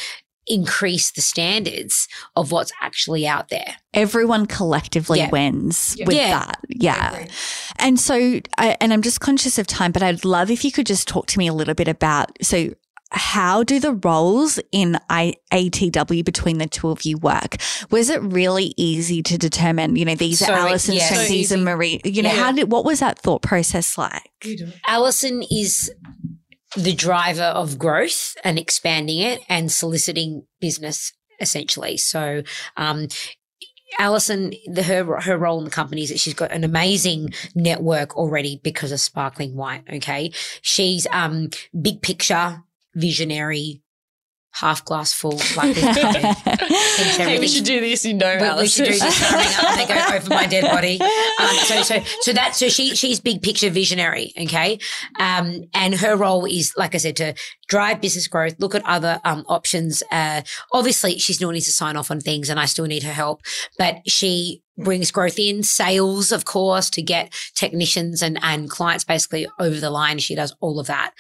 [0.49, 5.31] increase the standards of what's actually out there everyone collectively Yeah.
[5.31, 6.07] wins Yeah.
[6.07, 6.31] with Yeah.
[6.31, 7.27] that yeah
[7.79, 10.87] And so, I, and I'm just conscious of time, but I'd love if you could
[10.87, 12.75] just talk to me a little bit about so.
[13.13, 17.57] How do the roles in IATW between the two of you work?
[17.91, 21.05] Was it really easy to determine, you know, these So, are Alison's yeah.
[21.07, 21.59] strengths, So these are.
[21.59, 22.43] Marie, you know, Yeah.
[22.43, 24.31] how did, what was that thought process like?
[24.89, 25.93] Alison is
[26.77, 31.97] the driver of growth and expanding it and soliciting business essentially.
[31.99, 32.43] So,
[32.77, 33.09] um,
[33.99, 38.17] Alison, the, her her role in the company is that she's got an amazing network
[38.17, 39.83] already because of Sparkling White.
[39.93, 40.33] Okay,
[40.63, 42.63] she's um big picture,
[42.95, 43.83] visionary,
[44.53, 47.17] half glass full, like this.
[47.17, 49.87] hey, we should do this, you know, we, we should do this coming up they
[49.87, 51.01] go over my dead body.
[51.01, 54.33] Um, so, so, so that, so she, she's big picture visionary.
[54.39, 54.79] Okay.
[55.19, 57.35] Um, and her role is, like I said, to
[57.69, 60.03] drive business growth, look at other, um, options.
[60.11, 63.13] Uh, obviously she still needs to sign off on things and I still need her
[63.13, 63.43] help,
[63.79, 69.47] but she brings growth in sales, of course, to get technicians and, and clients basically
[69.59, 70.19] over the line.
[70.19, 71.13] She does all of that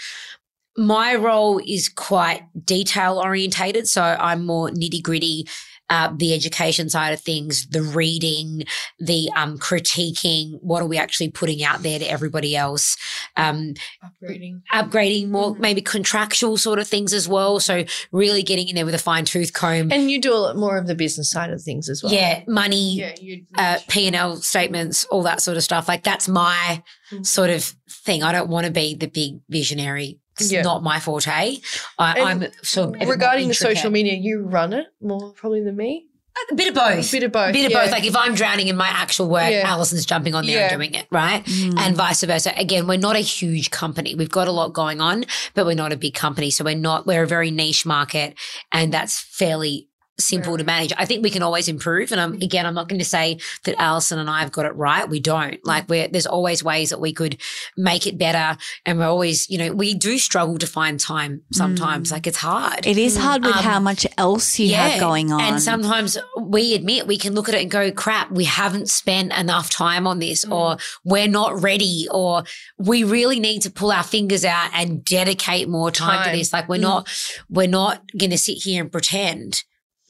[0.76, 3.88] my role is quite detail orientated.
[3.88, 5.46] So I'm more nitty gritty,
[5.90, 8.62] uh, the education side of things, the reading,
[8.98, 10.52] the um, critiquing.
[10.62, 12.96] What are we actually putting out there to everybody else?
[13.36, 14.62] Um, Upgrading.
[14.72, 15.58] upgrading more, Mhm.
[15.58, 17.60] maybe contractual sort of things as well.
[17.60, 19.92] So really getting in there with a fine tooth comb.
[19.92, 22.12] And you do a lot more of the business side of things as well.
[22.12, 25.88] yeah, money, Yeah, uh, P&L statements, all that sort of stuff.
[25.88, 27.26] Like that's my Mhm.
[27.26, 28.22] sort of thing.
[28.22, 30.20] I don't want to be the big visionary.
[30.38, 30.62] It's Yeah.
[30.62, 31.58] not my forte.
[31.98, 35.32] I, I'm sort of a bit more regarding the social media, you run it more
[35.32, 36.06] probably than me.
[36.50, 37.08] A bit of both.
[37.08, 37.50] A bit of both.
[37.50, 37.82] A bit of yeah.
[37.82, 37.90] both.
[37.92, 39.70] Like if I'm drowning in my actual work, Yeah.
[39.70, 40.68] Alison's jumping on there Yeah.
[40.72, 41.44] and doing it, right?
[41.44, 41.78] Mm.
[41.78, 42.52] And vice versa.
[42.58, 44.14] Again, we're not a huge company.
[44.14, 45.24] We've got a lot going on,
[45.54, 46.50] but we're not a big company.
[46.50, 48.34] So we're not, we're a very niche market
[48.72, 49.88] and that's fairly
[50.18, 50.92] simple to manage.
[50.96, 52.12] I think we can always improve.
[52.12, 54.74] And I'm, again, I'm not going to say that Alison and I have got it
[54.76, 55.08] right.
[55.08, 55.58] We don't.
[55.64, 57.40] Like we're, there's always ways that we could
[57.76, 58.58] make it better.
[58.86, 62.12] And we're always, you know, we do struggle to find time sometimes.
[62.12, 62.86] Like it's hard.
[62.86, 65.40] it is hard with Um, how much else you have going on.
[65.40, 69.32] And sometimes we admit we can look at it and go, crap, we haven't spent
[69.32, 70.52] enough time on this, Mm.
[70.52, 72.44] or we're not ready, or
[72.78, 76.52] we really need to pull our fingers out and dedicate more time, to this.
[76.52, 76.82] Like we're Mm.
[76.82, 77.08] not,
[77.48, 79.62] we're not going to sit here and pretend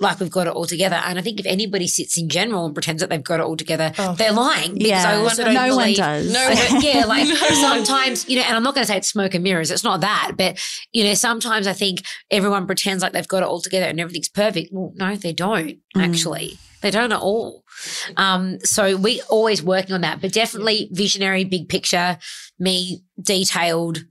[0.03, 0.97] like we've got it all together.
[0.97, 3.57] And I think if anybody sits in general and pretends that they've got it all
[3.57, 4.15] together, Oh.
[4.15, 4.75] they're lying.
[4.75, 5.11] Because Yeah.
[5.11, 6.33] I also don't no one does.
[6.33, 7.35] No don't- yeah, like No.
[7.35, 9.71] sometimes, you know, and I'm not going to say it's smoke and mirrors.
[9.71, 10.33] It's not that.
[10.37, 10.59] But,
[10.93, 14.29] you know, sometimes I think everyone pretends like they've got it all together and everything's
[14.29, 14.71] perfect.
[14.73, 16.03] Well, no, they don't Mm.
[16.09, 16.59] actually.
[16.83, 17.63] They don't at all.
[18.17, 22.19] Um, so we always working on that, but definitely visionary, big picture,
[22.59, 24.05] me detailed,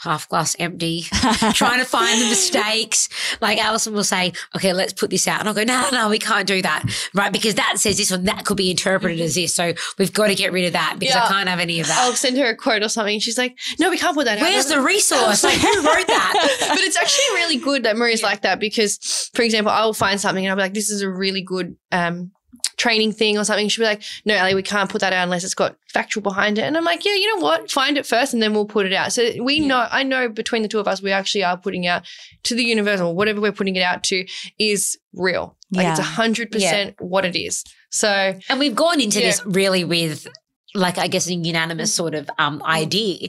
[0.00, 1.02] half glass empty,
[1.54, 3.08] trying to find the mistakes.
[3.40, 5.40] Like Alison will say, okay, let's put this out.
[5.40, 6.84] And I'll go, no, no, no, we can't do that.
[7.14, 7.32] Right.
[7.32, 9.54] Because that says this one, that could be interpreted as this.
[9.54, 11.98] So we've got to get rid of that because I can't have any of that.
[11.98, 13.18] I'll send her a quote or something.
[13.18, 14.42] She's like, no, we can't put that out.
[14.42, 15.42] Where's the resource?
[15.42, 16.56] Like, who wrote that?
[16.68, 20.20] but it's actually really good that Maria's like that because, for example, I will find
[20.20, 22.30] something and I'll be like, this is a really good um,
[22.78, 23.68] training thing or something.
[23.68, 26.58] She'll be like, no, Ali, we can't put that out unless it's got factual behind
[26.58, 26.62] it.
[26.62, 27.70] And I'm like, yeah, you know what?
[27.70, 29.12] Find it first and then we'll put it out.
[29.12, 32.06] So we know, I know between the two of us, we actually are putting out
[32.44, 34.24] to the universe or whatever we're putting it out to
[34.58, 35.56] is real.
[35.72, 36.04] Like it's Yeah.
[36.04, 37.64] a hundred percent what it is.
[37.90, 39.26] So And we've gone into Yeah.
[39.26, 40.26] this really with,
[40.74, 43.28] like, I guess, a unanimous sort of um, idea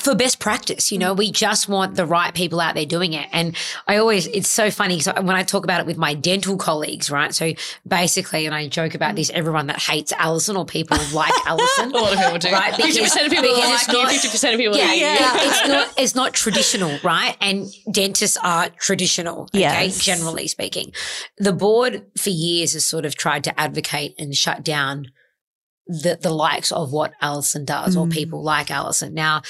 [0.00, 0.90] for best practice.
[0.90, 3.28] You know, we just want the right people out there doing it.
[3.32, 3.54] And
[3.86, 7.10] I always, it's so funny because when I talk about it with my dental colleagues,
[7.10, 7.34] right?
[7.34, 7.52] So
[7.86, 11.90] basically, and I joke about this, everyone that hates Alison or people like Alison.
[11.92, 12.50] a lot of people do.
[12.50, 15.04] Right, because- 50% of people because like it's you, 50% of people Yeah, hate you.
[15.06, 15.36] yeah.
[15.50, 17.36] It's not it's not traditional, right?
[17.40, 20.02] And dentists are traditional, okay, Yes.
[20.04, 20.92] generally speaking.
[21.38, 25.06] The board for years has sort of tried to advocate and shut down
[25.86, 28.12] the the likes of what Alison does or Mm.
[28.12, 29.12] people like Alison.
[29.12, 29.42] Now,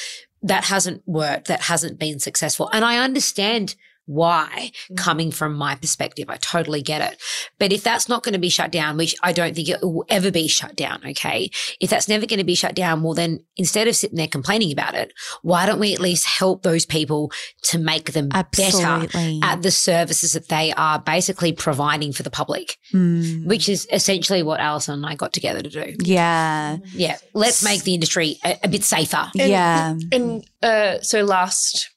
[0.42, 2.68] that hasn't worked, that hasn't been successful.
[2.72, 3.74] And I understand
[4.10, 4.96] why Mm.
[4.96, 6.26] coming from my perspective.
[6.28, 7.20] I totally get it.
[7.58, 10.04] But if that's not going to be shut down, which I don't think it will
[10.08, 11.50] ever be shut down, okay?
[11.80, 14.72] If that's never going to be shut down, well, then instead of sitting there complaining
[14.72, 17.30] about it, why don't we at least help those people
[17.64, 19.06] to make them better
[19.42, 23.46] at the services that they are basically providing for the public, Mm.
[23.46, 25.94] which is essentially what Alison and I got together to do.
[26.02, 26.78] Yeah.
[26.92, 27.16] Yeah.
[27.34, 29.30] Let's make the industry a, a bit safer.
[29.38, 29.94] And- yeah.
[30.12, 31.90] And uh, so last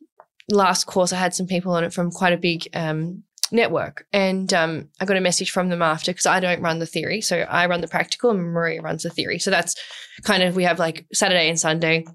[0.49, 4.51] last course, I had some people on it from quite a big um, network, and
[4.53, 7.39] um, I got a message from them after because I don't run the theory, so
[7.39, 9.39] I run the practical, and Maria runs the theory.
[9.39, 9.75] So that's
[10.23, 12.05] kind of we have like Saturday and Sunday.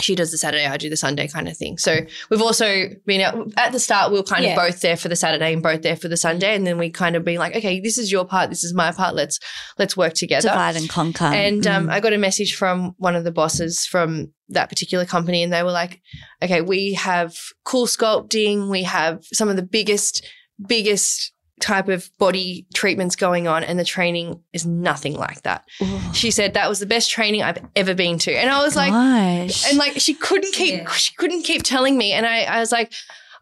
[0.00, 1.76] She does the Saturday, I do the Sunday kind of thing.
[1.76, 1.98] So
[2.30, 4.10] we've also been out at the start.
[4.10, 4.52] We were kind Yeah.
[4.52, 6.88] of both there for the Saturday and both there for the Sunday, and then we
[6.88, 9.14] kind of been like, okay, this is your part, this is my part.
[9.14, 9.38] Let's
[9.78, 10.48] let's work together.
[10.48, 11.26] Divide and conquer.
[11.26, 11.92] And um, Mm.
[11.92, 15.62] I got a message from one of the bosses from that particular company, and they
[15.62, 16.00] were like,
[16.42, 17.36] "Okay, we have
[17.66, 18.70] CoolSculpting.
[18.70, 20.24] We have some of the biggest,
[20.66, 21.32] biggest
[21.62, 26.00] type of body treatments going on, and the training is nothing like that." Ooh.
[26.12, 28.92] She said that was the best training I've ever been to, and I was like,
[28.92, 30.90] and like she couldn't keep Yeah.
[30.90, 32.92] she couldn't keep telling me and I, I was like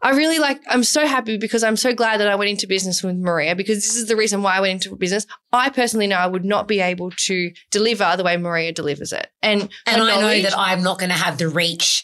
[0.03, 3.03] I really like I'm so happy because I'm so glad that I went into business
[3.03, 5.27] with Maria because this is the reason why I went into business.
[5.53, 9.27] I personally know I would not be able to deliver the way Maria delivers it.
[9.43, 12.03] And And I know that I'm not going to have the reach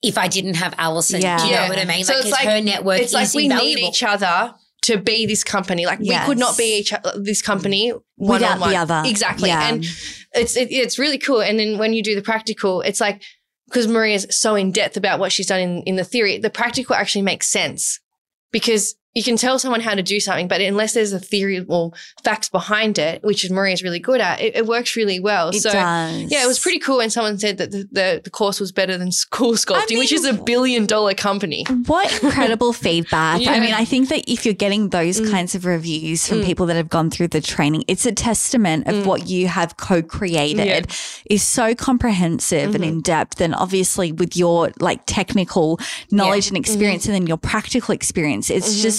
[0.00, 1.20] if I didn't have Alison.
[1.20, 1.38] Yeah.
[1.38, 1.68] Do you know Yeah.
[1.68, 2.04] what I mean?
[2.04, 3.66] So like, it's 'cause like- her network it's like we invaluable.
[3.82, 5.86] need each other to be this company.
[5.86, 8.70] Like we could not be each this company one Without on one.
[8.70, 9.02] the other.
[9.04, 9.48] Exactly.
[9.48, 9.68] Yeah.
[9.68, 9.84] And
[10.34, 11.40] it's it, it's really cool.
[11.40, 13.22] And then when you do the practical, it's like
[13.66, 16.94] because Maria's so in depth about what she's done in, in the theory, the practical
[16.94, 18.00] actually makes sense
[18.50, 21.90] because you can tell someone how to do something, but unless there's a theory or
[22.22, 25.48] facts behind it, which is Maria's really good at, it, it works really well.
[25.48, 26.30] it so does.
[26.30, 28.96] yeah, it was pretty cool when someone said that the, the, the course was better
[28.98, 31.64] than CoolSculpting, which is a billion dollar company.
[31.86, 33.46] What incredible feedback.
[33.46, 35.30] I mean, I think that if you're getting those Mm.
[35.30, 36.44] kinds of reviews from Mm.
[36.44, 39.06] people that have gone through the training, it's a testament of Mm.
[39.06, 40.80] what you have co created Yeah.
[41.30, 42.88] is so comprehensive and Mhm.
[42.88, 43.40] in depth.
[43.40, 45.80] And obviously, with your like technical
[46.10, 46.56] knowledge Mm-hmm.
[46.56, 48.82] and experience and then your practical experience, it's Mhm.
[48.82, 48.97] just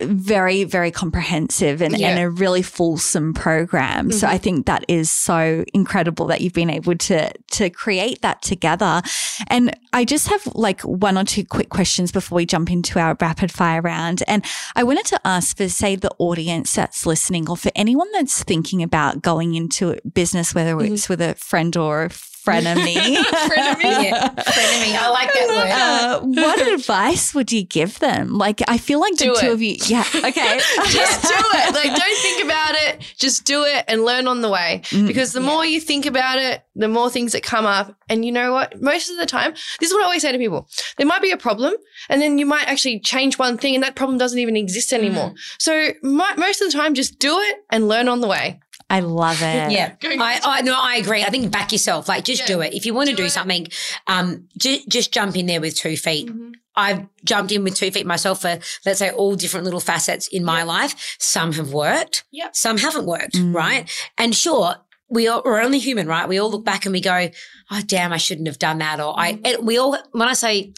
[0.00, 2.08] very, very comprehensive and, Yeah.
[2.08, 4.10] and a really fulsome program.
[4.10, 4.30] So Mhm.
[4.30, 9.02] I think that is so incredible that you've been able to to create that together.
[9.48, 13.16] And I just have like one or two quick questions before we jump into our
[13.20, 14.22] rapid fire round.
[14.26, 14.42] And
[14.74, 18.82] I wanted to ask for say the audience that's listening or for anyone that's thinking
[18.82, 20.92] about going into business, whether Mhm.
[20.94, 22.10] it's with a friend or a
[22.44, 22.94] frenemy.
[23.16, 24.04] Frenemy?
[24.04, 24.96] Yeah, frenemy.
[24.96, 25.70] I like that word.
[25.70, 28.36] Uh, what advice would you give them?
[28.36, 31.74] Like, I feel like Do the two of you, yeah, okay, just do it.
[31.74, 33.14] Like, don't think about it.
[33.18, 34.82] Just do it and learn on the way.
[34.86, 35.06] Mm.
[35.06, 37.94] Because the more you think about it, the more things that come up.
[38.08, 38.80] And you know what?
[38.80, 40.68] Most of the time, this is what I always say to people
[40.98, 41.74] there might be a problem,
[42.08, 45.34] and then you might actually change one thing, and that problem doesn't even exist anymore.
[45.58, 48.60] So, mo- most of the time, just do it and learn on the way.
[48.92, 49.72] I love it.
[49.72, 51.22] Yeah, I, I no, I agree.
[51.24, 52.08] I think back yourself.
[52.08, 52.46] Like, just Yeah.
[52.54, 52.74] do it.
[52.74, 53.66] If you want to Do do, something,
[54.06, 56.30] um, ju- just jump in there with two feet.
[56.76, 60.44] I've jumped in with two feet myself for, let's say, all different little facets in
[60.44, 61.16] my life.
[61.18, 62.24] Some have worked.
[62.32, 62.54] Yep.
[62.56, 63.34] Some haven't worked.
[63.34, 63.54] Mm.
[63.54, 63.90] Right.
[64.18, 64.76] And sure,
[65.08, 66.28] we are, we're only human, right?
[66.28, 67.28] We all look back and we go,
[67.70, 69.00] oh, damn, I shouldn't have done that.
[69.00, 70.72] Or I, and we all, when I say,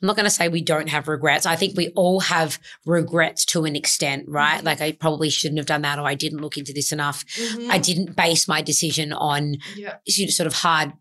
[0.00, 1.44] I'm not going to say we don't have regrets.
[1.46, 4.62] I think we all have regrets to an extent, right?
[4.62, 7.24] Like I probably shouldn't have done that or I didn't look into this enough.
[7.68, 9.96] I didn't base my decision on Yeah.
[10.28, 10.92] sort of hard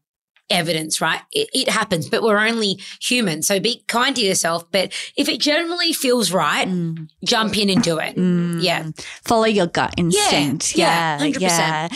[0.50, 1.20] evidence, right?
[1.34, 3.42] It, it happens, but we're only human.
[3.42, 4.72] So be kind to yourself.
[4.72, 7.10] But if it generally feels right, Mm.
[7.26, 8.16] jump in and do it.
[8.16, 8.64] Mm.
[8.64, 8.88] Yeah.
[9.26, 10.76] Follow your gut instinct.
[10.78, 11.32] yeah, Yeah.
[11.32, 11.40] 100%.
[11.42, 11.88] Yeah.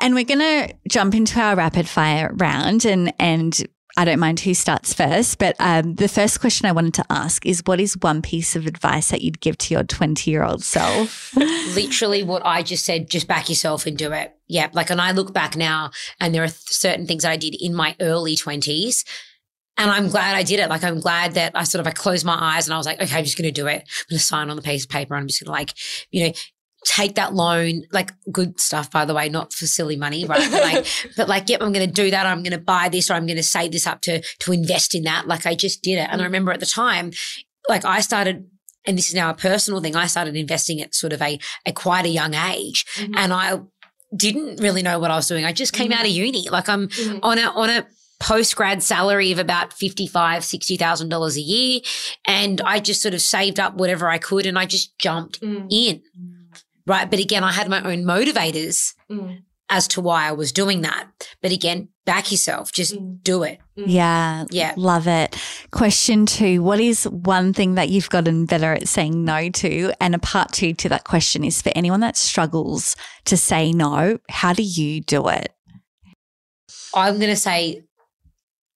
[0.00, 3.58] And we're going to jump into our rapid fire round and, and,
[4.00, 7.44] I don't mind who starts first, but um, the first question I wanted to ask
[7.44, 10.64] is what is one piece of advice that you'd give to your 20 year old
[10.64, 11.36] self?
[11.76, 14.34] Literally what I just said, just back yourself and do it.
[14.48, 14.70] Yeah.
[14.72, 17.74] Like, and I look back now and there are certain things that I did in
[17.74, 19.04] my early 20s.
[19.76, 20.70] And I'm glad I did it.
[20.70, 23.02] Like, I'm glad that I sort of, I closed my eyes and I was like,
[23.02, 23.82] okay, I'm just going to do it.
[23.82, 25.14] I'm going to sign on the piece of paper.
[25.14, 25.74] And I'm just going to like,
[26.10, 26.32] you know,
[26.86, 30.50] take that loan, like good stuff, by the way, not for silly money, right?
[30.50, 32.26] But like, but like, yep, I'm going to do that.
[32.26, 34.94] I'm going to buy this or I'm going to save this up to, to invest
[34.94, 35.26] in that.
[35.28, 36.08] Like I just did it.
[36.10, 37.12] And I remember at the time,
[37.68, 38.46] like I started,
[38.86, 39.94] and this is now a personal thing.
[39.94, 43.14] I started investing at sort of a, a quite a young age Mhm.
[43.16, 43.60] and I
[44.16, 45.44] didn't really know what I was doing.
[45.44, 45.94] I just came Mhm.
[45.96, 46.48] out of uni.
[46.48, 47.20] Like I'm Mhm.
[47.22, 47.86] on a, on a,
[48.22, 51.80] post grad salary of about fifty-five, sixty thousand dollars a year,
[52.26, 55.66] and I just sort of saved up whatever I could, and I just jumped Mm.
[55.70, 56.02] in.
[56.90, 57.08] Right.
[57.10, 59.42] But again, I had my own motivators Mm.
[59.68, 61.06] as to why I was doing that.
[61.40, 63.22] But again, back yourself, just Mm.
[63.22, 63.60] do it.
[63.76, 64.44] Yeah.
[64.50, 64.72] Yeah.
[64.76, 65.36] Love it.
[65.70, 69.92] Question two What is one thing that you've gotten better at saying no to?
[70.00, 74.18] And a part two to that question is for anyone that struggles to say no,
[74.28, 75.54] how do you do it?
[76.94, 77.84] I'm going to say,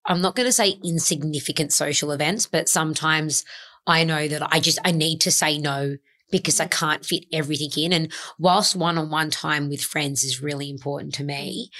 [0.06, 3.44] I'm not going to say insignificant social events, but sometimes
[3.86, 5.96] I know that I just, I need to say no
[6.30, 6.84] because I mm-hmm.
[6.84, 7.92] can't fit everything in.
[7.92, 11.70] And whilst one on one time with friends is really important to me,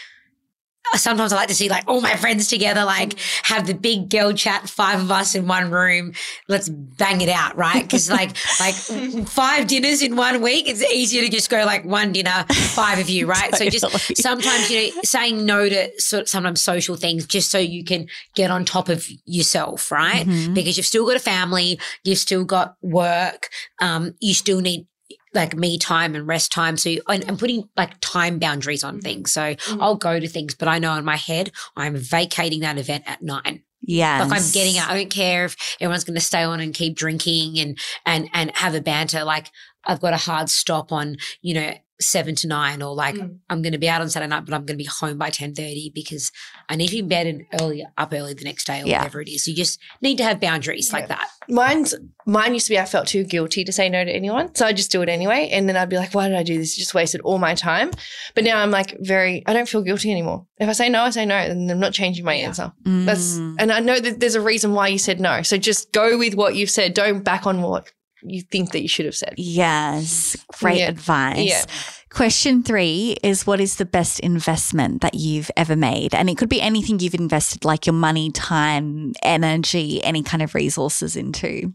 [0.95, 4.33] sometimes I like to see like all my friends together, like have the big girl
[4.33, 6.13] chat, five of us in one room.
[6.49, 7.83] Let's bang it out, right?
[7.83, 8.31] Because like
[8.61, 8.75] like
[9.27, 13.09] five dinners in one week, it's easier to just go like one dinner, five of
[13.09, 13.55] you, right?
[13.55, 13.85] So just
[14.21, 18.51] sometimes you know saying no to sort sometimes social things just so you can get
[18.51, 20.27] on top of yourself, right?
[20.27, 20.55] Mhm.
[20.55, 23.49] Because you've still got a family, you've still got work,
[23.81, 24.87] um, you still need
[25.35, 26.77] like me time and rest time.
[26.77, 29.01] So you, and, and putting like time boundaries on mm-hmm.
[29.01, 29.33] things.
[29.33, 29.83] So mm-hmm.
[29.83, 33.23] I'll go to things, but I know in my head I'm vacating that event at
[33.23, 33.63] nine.
[33.87, 34.25] Yeah.
[34.25, 34.91] Like I'm getting out.
[34.91, 38.51] I don't care if everyone's going to stay on and keep drinking and and and
[38.57, 39.25] have a banter.
[39.25, 39.51] Like
[39.85, 43.39] I've got a hard stop on, you know, seven to nine, or like Mm.
[43.49, 45.31] I'm going to be out on Saturday night, but I'm going to be home by
[45.31, 46.33] ten thirty because
[46.69, 48.99] I need to be in bed and early up early the next day or Yeah.
[48.99, 49.47] whatever it is.
[49.47, 51.29] You just need to have boundaries like that.
[51.49, 51.95] Mine's
[52.27, 54.55] mine used to be I felt too guilty to say no to anyone.
[54.55, 55.51] So I just do it anyway.
[55.53, 56.75] And then I'd be like, why did I do this?
[56.77, 57.91] It just wasted all my time.
[58.35, 60.47] But now I'm like very I don't feel guilty anymore.
[60.59, 61.37] If I say no, I say no.
[61.37, 62.47] And I'm not changing my Yeah.
[62.47, 62.73] answer.
[62.85, 63.57] That's Mm.
[63.61, 65.43] and I know that there's a reason why you said no.
[65.43, 66.95] So just go with what you've said.
[66.95, 67.91] Don't back on what
[68.25, 69.35] you think that you should have said.
[69.37, 70.37] Yes.
[70.59, 70.89] Great Yeah.
[70.89, 71.49] advice.
[71.49, 71.65] Yeah.
[72.11, 76.15] Question three is what is the best investment that you've ever made?
[76.15, 80.55] And it could be anything you've invested, like your money, time, energy, any kind of
[80.55, 81.73] resources into.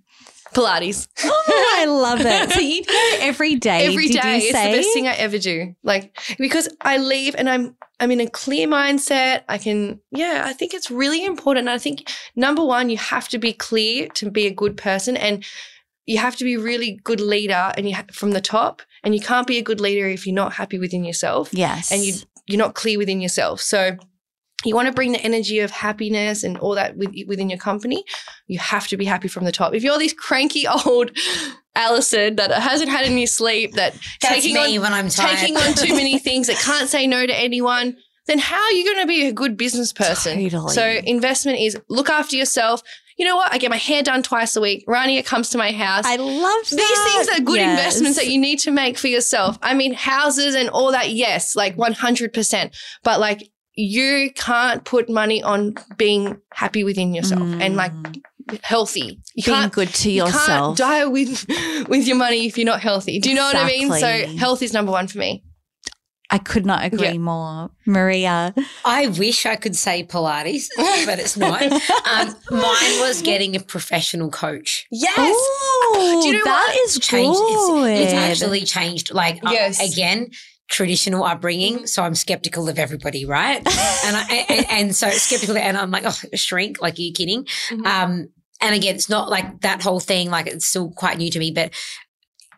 [0.54, 1.08] Pilates.
[1.24, 2.52] Oh, I love it.
[2.52, 3.86] So you do it every day.
[3.86, 4.38] Every day.
[4.38, 4.72] It's say?
[4.72, 5.76] the best thing I ever do.
[5.84, 9.44] Like because I leave and I'm I'm in a clear mindset.
[9.48, 11.68] I can yeah, I think it's really important.
[11.68, 15.46] I think number one, you have to be clear to be a good person and
[16.10, 19.14] you have to be a really good leader and you ha- from the top and
[19.16, 21.92] you can't be a good leader if you're not happy within yourself Yes.
[21.92, 22.14] and you
[22.48, 23.62] you're not clear within yourself.
[23.62, 23.96] So
[24.66, 28.04] you want to bring the energy of happiness and all that with, within your company.
[28.48, 29.74] You have to be happy from the top.
[29.76, 31.12] If you're this cranky old
[31.76, 35.38] Alison that hasn't had any sleep, that That's taking me on when I'm tired.
[35.38, 37.96] taking on too many things, that can't say no to anyone,
[38.26, 40.42] then how are you going to be a good business person?
[40.42, 40.74] Totally.
[40.74, 42.82] So investment is look after yourself.
[43.20, 43.52] You know what?
[43.54, 44.86] I get my hair done twice a week.
[44.88, 46.06] Rania comes to my house.
[46.06, 47.78] I love These things are good Yes.
[47.78, 49.60] investments that you need to make for yourself.
[49.62, 52.72] I mean, houses and all that, yes, like 100%.
[53.04, 58.22] But like, you can't put money on being happy within yourself and like Mm.
[58.64, 59.20] healthy.
[59.36, 60.78] You being can't, good to you yourself.
[60.78, 61.46] can't die with,
[61.90, 63.20] with your money if you're not healthy.
[63.20, 63.92] Do you know what I mean?
[63.92, 65.44] So, health is number one for me.
[66.32, 67.18] I could not agree Yeah.
[67.18, 67.72] more.
[67.88, 68.54] Maria.
[68.86, 70.68] I wish I could say Pilates,
[71.06, 71.62] but it's not.
[72.10, 74.86] Um, mine was getting a professional coach.
[74.92, 75.16] Yes.
[75.18, 76.78] Oh, Do you know that what?
[76.86, 77.40] is changed.
[77.40, 77.90] good.
[77.92, 79.14] It's, it's actually changed.
[79.14, 79.80] Like uh, Yes.
[79.94, 80.30] again,
[80.70, 81.88] traditional upbringing.
[81.88, 83.58] So I'm skeptical of everybody, right?
[83.58, 83.66] and
[84.16, 86.82] I and, and so skeptical, and I'm like, oh, a shrink?
[86.82, 87.46] Like, are you kidding?
[87.72, 87.86] Mhm.
[87.86, 88.30] Um,
[88.62, 91.52] and again, it's not like that whole thing, like it's still quite new to me,
[91.52, 91.72] but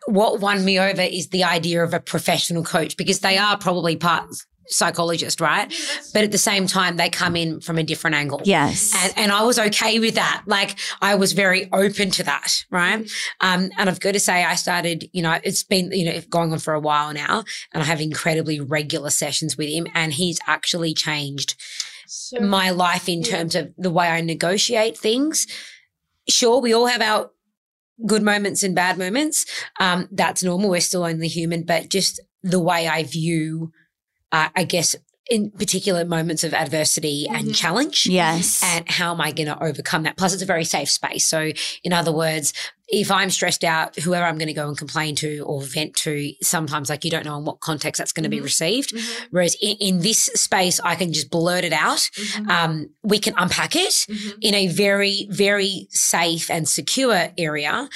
[0.08, 3.96] what won me over is the idea of a professional coach because they are probably
[3.96, 4.26] part
[4.68, 5.74] psychologist, right?
[6.14, 8.42] But at the same time, they come in from a different angle.
[8.46, 8.94] Yes.
[8.98, 10.44] And, and I was okay with that.
[10.46, 12.66] Like I was very open to that.
[12.72, 13.10] Right.
[13.42, 16.52] Um, and I've got to say, I started, you know, it's been, you know, going
[16.54, 17.44] on for a while now
[17.74, 21.56] and I have incredibly regular sessions with him and he's actually changed
[22.08, 25.48] So, my life in terms of the way I negotiate things.
[26.30, 27.32] Sure, we all have our
[28.06, 29.46] good moments and bad moments.
[29.80, 30.70] Um, that's normal.
[30.70, 33.72] We're still only human, but just the way I view,
[34.32, 34.96] uh, I guess,
[35.30, 37.52] in particular moments of adversity and mm-hmm.
[37.52, 38.06] challenge.
[38.06, 38.62] yes.
[38.64, 40.18] And how am I going to overcome that?
[40.18, 41.28] Plus, it's a very safe space.
[41.28, 41.52] So,
[41.84, 42.54] in other words,
[42.88, 46.34] if I'm stressed out, whoever I'm going to go and complain to or vent to,
[46.42, 48.44] sometimes like you don't know in what context that's going to be mm-hmm.
[48.44, 48.94] received.
[48.94, 49.26] Mm-hmm.
[49.32, 52.10] Whereas in, in this space, I can just blurt it out.
[52.50, 54.06] Um, we can unpack it
[54.42, 57.88] in a very, very safe and secure area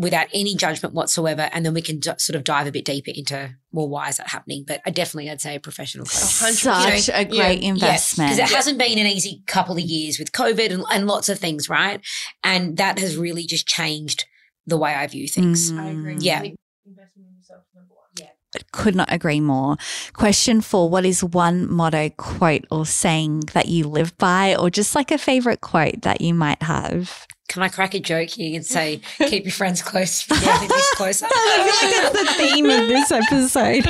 [0.00, 1.50] without any judgment whatsoever.
[1.52, 4.16] And then we can d- sort of dive a bit deeper into, well, why is
[4.16, 4.64] that happening?
[4.66, 6.12] But I definitely, I'd say a professional coach.
[6.12, 8.30] Such a great investment.
[8.30, 11.38] Because it hasn't been an easy couple of years with COVID and, and lots of
[11.38, 12.00] things, right?
[12.42, 14.24] And that has really just changed
[14.66, 15.70] the way I view things.
[15.70, 15.80] Mm.
[15.80, 16.16] I agree.
[16.18, 16.40] Yeah.
[16.40, 16.54] I
[16.86, 18.06] investing in yourself number one.
[18.18, 18.60] Yeah.
[18.72, 19.76] Could not agree more.
[20.14, 24.94] Question four What is one motto, quote, or saying that you live by, or just
[24.94, 27.26] like a favorite quote that you might have?
[27.50, 31.26] Can I crack a joke here and say, keep your friends close, your enemies closer?
[31.30, 33.84] I feel like that's the theme of this episode.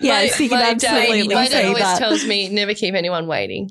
[0.00, 1.98] yes, you can my absolutely dad, my dad always that.
[1.98, 3.70] tells me never keep anyone waiting.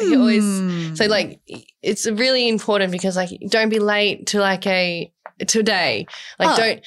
[0.00, 0.96] He always Mm.
[0.96, 1.40] so like
[1.82, 5.12] it's really important because like don't be late to like a
[5.46, 6.06] today.
[6.38, 6.56] Like Oh.
[6.56, 6.80] don't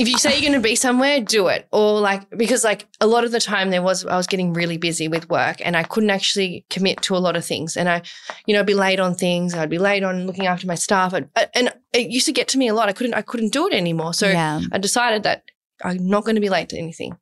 [0.00, 1.68] if you say you're going to be somewhere, do it.
[1.72, 4.78] Or like because like a lot of the time there was I was getting really
[4.78, 8.02] busy with work and I couldn't actually commit to a lot of things and I
[8.46, 9.54] you know I'd be late on things.
[9.54, 12.48] I'd be late on looking after my staff and, uh, and it used to get
[12.48, 12.88] to me a lot.
[12.88, 14.14] I couldn't I couldn't do it anymore.
[14.14, 14.62] So yeah.
[14.72, 15.44] I decided that
[15.84, 17.18] I'm not going to be late to anything.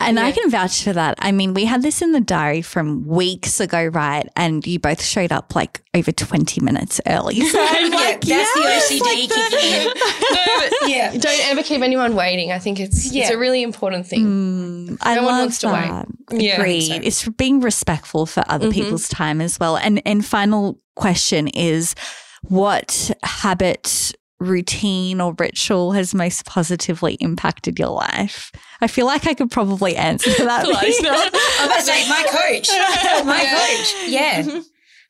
[0.00, 1.16] And I can vouch for that.
[1.20, 4.26] I mean, we had this in the diary from weeks ago, right?
[4.34, 7.40] And you both showed up like over 20 minutes early.
[7.40, 9.86] So I'm Yeah, like, that's yes, the OCD like the- kicking in.
[10.32, 11.10] no, Yeah.
[11.12, 12.50] don't ever keep anyone waiting.
[12.50, 14.24] I think it's it's a really important thing.
[14.24, 15.88] Mm, I No one love wants to wait.
[15.88, 16.08] that.
[16.32, 16.80] Yeah, Agreed.
[16.88, 16.94] so.
[17.02, 18.72] It's being respectful for other Mhm.
[18.72, 19.76] people's time as well.
[19.76, 21.94] And and final question is,
[22.42, 28.50] what habit, routine, or ritual has most positively impacted your life?
[28.80, 30.64] I feel like I could probably answer that.
[30.64, 31.10] Close, no.
[31.12, 31.28] I'm
[31.66, 32.68] about to say my coach.
[33.26, 33.66] My Yeah.
[33.66, 33.94] coach.
[34.08, 34.42] Yeah.
[34.42, 34.64] Mhm.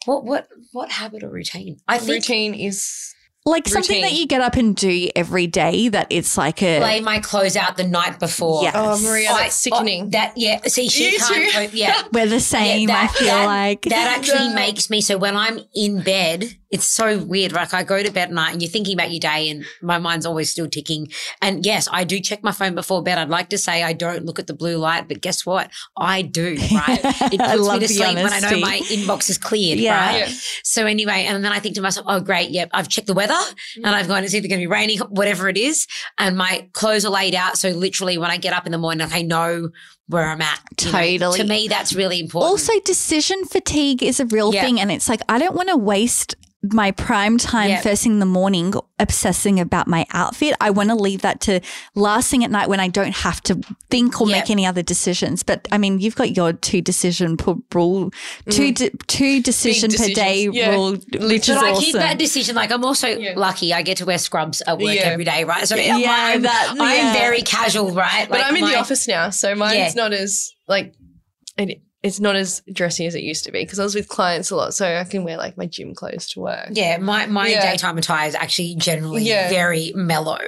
[0.06, 1.76] What what what habit or routine?
[1.86, 3.14] I think Routine is
[3.46, 5.88] like something that you get up and do every day.
[5.88, 8.62] That it's like a lay my clothes out the night before.
[8.62, 8.72] Yeah.
[8.74, 10.04] oh Maria, I- that's sickening.
[10.06, 10.60] oh, that yeah.
[10.66, 11.34] See, she You can't.
[11.52, 11.58] too.
[11.58, 12.02] cope- Yeah.
[12.12, 12.88] we're the same.
[12.88, 16.86] Yeah, I feel that, like that actually makes me so when I'm in bed, it's
[16.86, 17.52] so weird.
[17.52, 19.98] Like I go to bed at night and you're thinking about your day and my
[19.98, 21.08] mind's always still ticking.
[21.42, 23.18] And yes, I do check my phone before bed.
[23.18, 25.70] I'd like to say I don't look at the blue light, but guess what?
[25.96, 27.00] I do, right?
[27.32, 30.06] It I puts me to the sleep when I know my inbox is cleared, Yeah.
[30.06, 30.28] right?
[30.28, 30.34] Yeah.
[30.62, 33.38] So anyway, and then I think to myself, oh great, yep, I've checked the weather
[33.76, 35.86] and I've gone, it's either going to be raining, whatever it is.
[36.18, 37.58] And my clothes are laid out.
[37.58, 39.70] So literally when I get up in the morning, I know
[40.10, 40.60] where I'm at.
[40.82, 41.30] you know.
[41.30, 41.38] Totally.
[41.38, 42.50] To me, that's really important.
[42.50, 44.62] Also, decision fatigue is a real Yeah.
[44.62, 44.80] thing.
[44.80, 47.80] And it's like, I don't want to waste my prime time Yeah.
[47.80, 50.54] first thing in the morning obsessing about my outfit.
[50.60, 51.60] I want to leave that to
[51.94, 53.58] last thing at night when I don't have to
[53.88, 54.36] think or Yeah.
[54.40, 55.42] make any other decisions.
[55.42, 58.10] But I mean, you've got your two decision per rule,
[58.50, 58.74] two, mm.
[58.74, 60.50] de- two decision per day.
[60.52, 60.72] Yeah.
[60.72, 61.82] rule, which is I awesome.
[61.82, 62.54] keep that decision.
[62.56, 63.32] Like I'm also Yeah.
[63.36, 63.72] lucky.
[63.72, 65.02] I get to wear scrubs at work Yeah.
[65.12, 65.66] every day, right?
[65.66, 68.26] So Yeah, I'm, that- I'm very casual, right?
[68.28, 69.99] But Like, I'm in the office now, so mine's Yeah.
[70.00, 70.94] Not as like
[71.70, 74.50] it, it's not as dressy as it used to be because I was with clients
[74.50, 76.68] a lot, so I can wear like my gym clothes to work.
[76.72, 77.60] Yeah, my, my Yeah.
[77.70, 79.50] daytime attire is actually generally Yeah.
[79.50, 80.38] very mellow.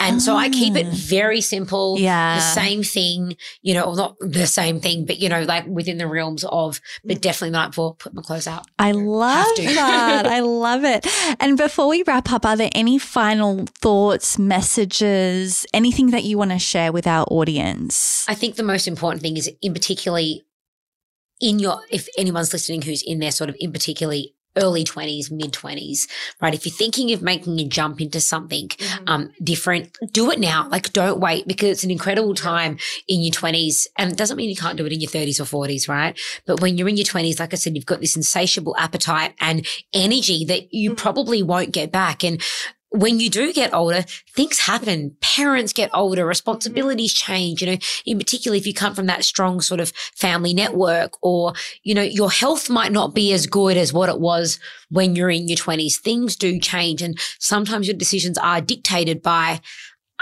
[0.00, 0.94] And so I keep it Ah.
[0.94, 1.96] very simple.
[1.98, 2.34] Yeah.
[2.36, 5.98] The same thing, you know, or not the same thing, but, you know, like within
[5.98, 8.66] the realms of, but definitely the night before, put my clothes out.
[8.78, 9.62] I love to.
[9.62, 10.26] that.
[10.26, 11.06] I love it.
[11.38, 16.50] And before we wrap up, are there any final thoughts, messages, anything that you want
[16.50, 18.24] to share with our audience?
[18.28, 20.42] I think the most important thing is in particularly
[21.40, 25.52] in your if anyone's listening who's in their sort of in particularly early 20s mid
[25.52, 26.08] 20s
[26.40, 26.54] right?
[26.54, 28.70] If you're thinking of making a jump into something
[29.06, 30.68] um different do it now.
[30.68, 34.48] Like don't wait because it's an incredible time in your 20s and it doesn't mean
[34.48, 36.18] you can't do it in your 30s or 40s right?
[36.46, 39.66] But when you're in your 20s like i said you've got this insatiable appetite and
[39.92, 42.24] energy that you probably won't get back.
[42.24, 42.42] And
[43.00, 44.04] when you do get older,
[44.34, 45.16] things happen.
[45.20, 49.60] Parents get older, responsibilities change, you know, in particular, if you come from that strong
[49.60, 51.52] sort of family network or,
[51.82, 54.58] you know, your health might not be as good as what it was
[54.90, 55.98] when you're in your twenties.
[55.98, 57.02] Things do change.
[57.02, 59.60] And sometimes your decisions are dictated by,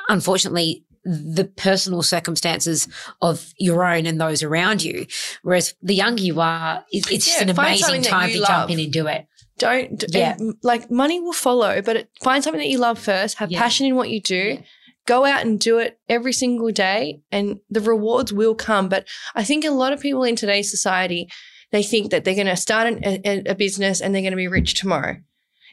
[0.08, 2.88] unfortunately, the personal circumstances
[3.20, 5.06] of your own and those around you.
[5.42, 9.06] Whereas the younger you are, it's just an amazing time to jump in and do
[9.06, 9.26] it.
[9.58, 10.34] Don't Yeah.
[10.38, 13.38] and, like money will follow, but it, find something that you love first.
[13.38, 13.60] Have Yeah.
[13.60, 14.58] passion in what you do.
[15.06, 18.88] Go out and do it every single day, and the rewards will come.
[18.88, 21.28] But I think a lot of people in today's society
[21.72, 24.36] they think that they're going to start an, a, a business and they're going to
[24.36, 25.16] be rich tomorrow.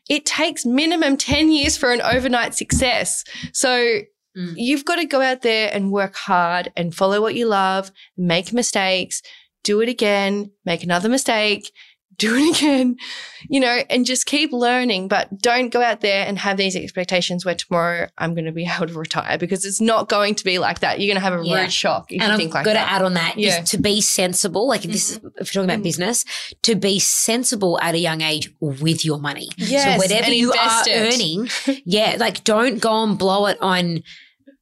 [0.10, 3.24] It takes minimum ten years for an overnight success.
[3.54, 4.02] So
[4.36, 4.54] Mm.
[4.56, 7.92] you've got to go out there and work hard and follow what you love.
[8.18, 9.22] Make mistakes,
[9.64, 11.70] do it again, make another mistake,
[12.22, 12.96] do it again,
[13.50, 15.08] you know, and just keep learning.
[15.08, 18.66] But don't go out there and have these expectations where tomorrow I'm going to be
[18.76, 21.00] able to retire because it's not going to be like that.
[21.00, 21.62] You're going to have a Yeah.
[21.64, 23.62] rude shock if and you think like got to add on that Yeah.
[23.62, 24.68] to be sensible.
[24.68, 25.84] Like if this is, if you're talking about Mhm.
[25.84, 26.26] business,
[26.64, 29.50] to be sensible at a young age with your money.
[29.58, 31.14] Yes, so whatever you are it.
[31.14, 31.50] earning,
[31.86, 34.04] yeah, like don't go and blow it on.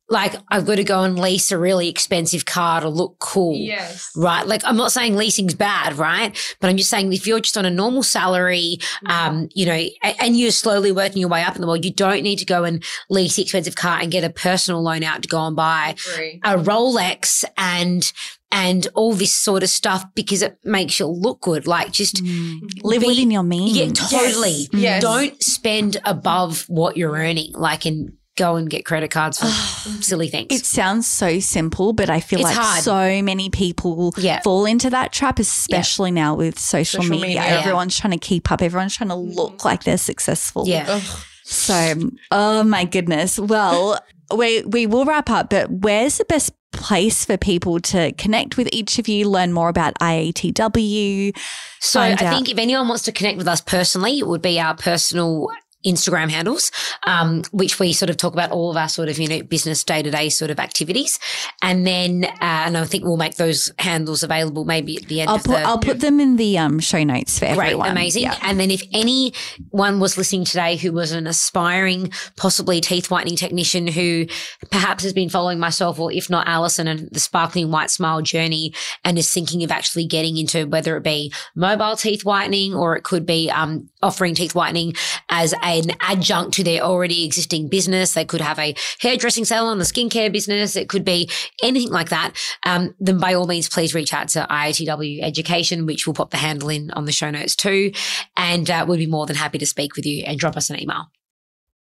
[0.10, 3.56] Like I've got to go and lease a really expensive car to look cool.
[3.56, 4.10] Yes.
[4.16, 4.46] Right.
[4.46, 6.36] Like I'm not saying leasing's bad, right?
[6.60, 9.96] But I'm just saying if you're just on a normal salary, um, you know, a-
[10.22, 12.64] and you're slowly working your way up in the world, you don't need to go
[12.64, 15.96] and lease the expensive car and get a personal loan out to go and buy
[16.44, 18.12] a Rolex and
[18.52, 21.68] and all this sort of stuff because it makes you look good.
[21.68, 22.62] Like just Mm.
[22.84, 23.78] Live be- within your means.
[23.78, 24.68] yeah, totally.
[24.74, 25.04] Yes.
[25.04, 27.52] Don't spend above what you're earning.
[27.54, 29.46] Like and go and get credit cards for
[30.02, 30.48] silly things.
[30.52, 32.84] It sounds so simple, but I feel It's like hard.
[32.84, 34.40] so many people Yeah.
[34.42, 37.42] fall into that trap, especially now with social, Social media.
[37.42, 37.60] media.
[37.60, 39.36] Everyone's trying to keep up, everyone's trying to mm.
[39.36, 40.64] look like they're successful.
[40.68, 40.86] yeah.
[40.88, 41.20] Ugh.
[41.44, 41.96] So,
[42.32, 43.40] oh my goodness.
[43.40, 44.00] Well,
[44.36, 48.70] we we will wrap up, but where's the best place for people to connect with
[48.72, 51.36] each of you, learn more about IATW?
[51.80, 54.42] So I find out- think if anyone wants to connect with us personally, it would
[54.44, 55.48] be our personal
[55.86, 56.72] Instagram handles,
[57.04, 59.84] um, which we sort of talk about all of our sort of, you know, business
[59.84, 61.20] day to day sort of activities.
[61.62, 65.30] And then, uh, and I think we'll make those handles available maybe at the end
[65.30, 65.62] I'll of put the.
[65.62, 67.90] I'll put them in the um, show notes for Great, everyone.
[67.92, 68.24] amazing.
[68.24, 68.38] Yeah.
[68.42, 73.88] And then if anyone was listening today who was an aspiring, possibly teeth whitening technician
[73.88, 74.26] who
[74.72, 78.74] perhaps has been following myself or if not Alison and the sparkling white smile journey
[79.04, 83.04] and is thinking of actually getting into whether it be mobile teeth whitening or it
[83.04, 84.94] could be um, offering teeth whitening
[85.30, 88.14] as an adjunct to their already existing business.
[88.14, 90.76] They could have a hairdressing salon, a skincare business.
[90.76, 91.30] It could be
[91.64, 92.34] anything like that.
[92.66, 96.38] Um, then by all means, please reach out to IATW Education, which we'll pop the
[96.38, 97.92] handle in on the show notes too.
[98.38, 100.80] And uh, we'd be more than happy to speak with you and drop us an
[100.80, 101.10] email.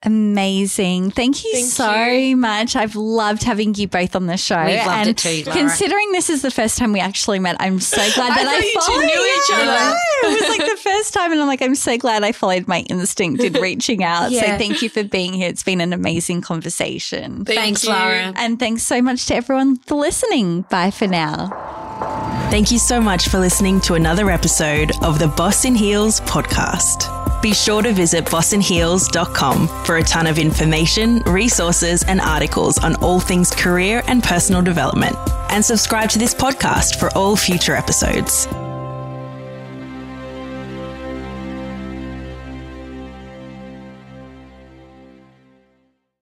[0.04, 1.12] Amazing.
[1.12, 2.36] Thank you Thank so you.
[2.36, 2.74] much.
[2.74, 4.64] I've loved having you both on the show.
[4.64, 5.58] We've loved and it too, Lara.
[5.58, 8.64] Considering this is the first time we actually met, I'm so glad that I, thought
[8.64, 9.70] you two followed knew each other.
[9.70, 9.98] I.
[10.24, 12.80] It was like the first time, and I'm like, I'm so glad I followed my
[12.90, 14.32] instinct in reaching out.
[14.32, 15.48] So thank you for being here.
[15.48, 17.44] It's been an amazing conversation.
[17.44, 17.90] Thank Thanks, you.
[17.90, 18.32] Lara.
[18.36, 20.62] And thanks so much to everyone for listening.
[20.62, 21.48] Bye for now.
[22.50, 27.21] Thank you so much for listening to another episode of the Boss in Heels podcast.
[27.42, 33.18] Be sure to visit bossinheels.com for a ton of information, resources, and articles on all
[33.18, 35.16] things career and personal development.
[35.50, 38.46] And subscribe to this podcast for all future episodes.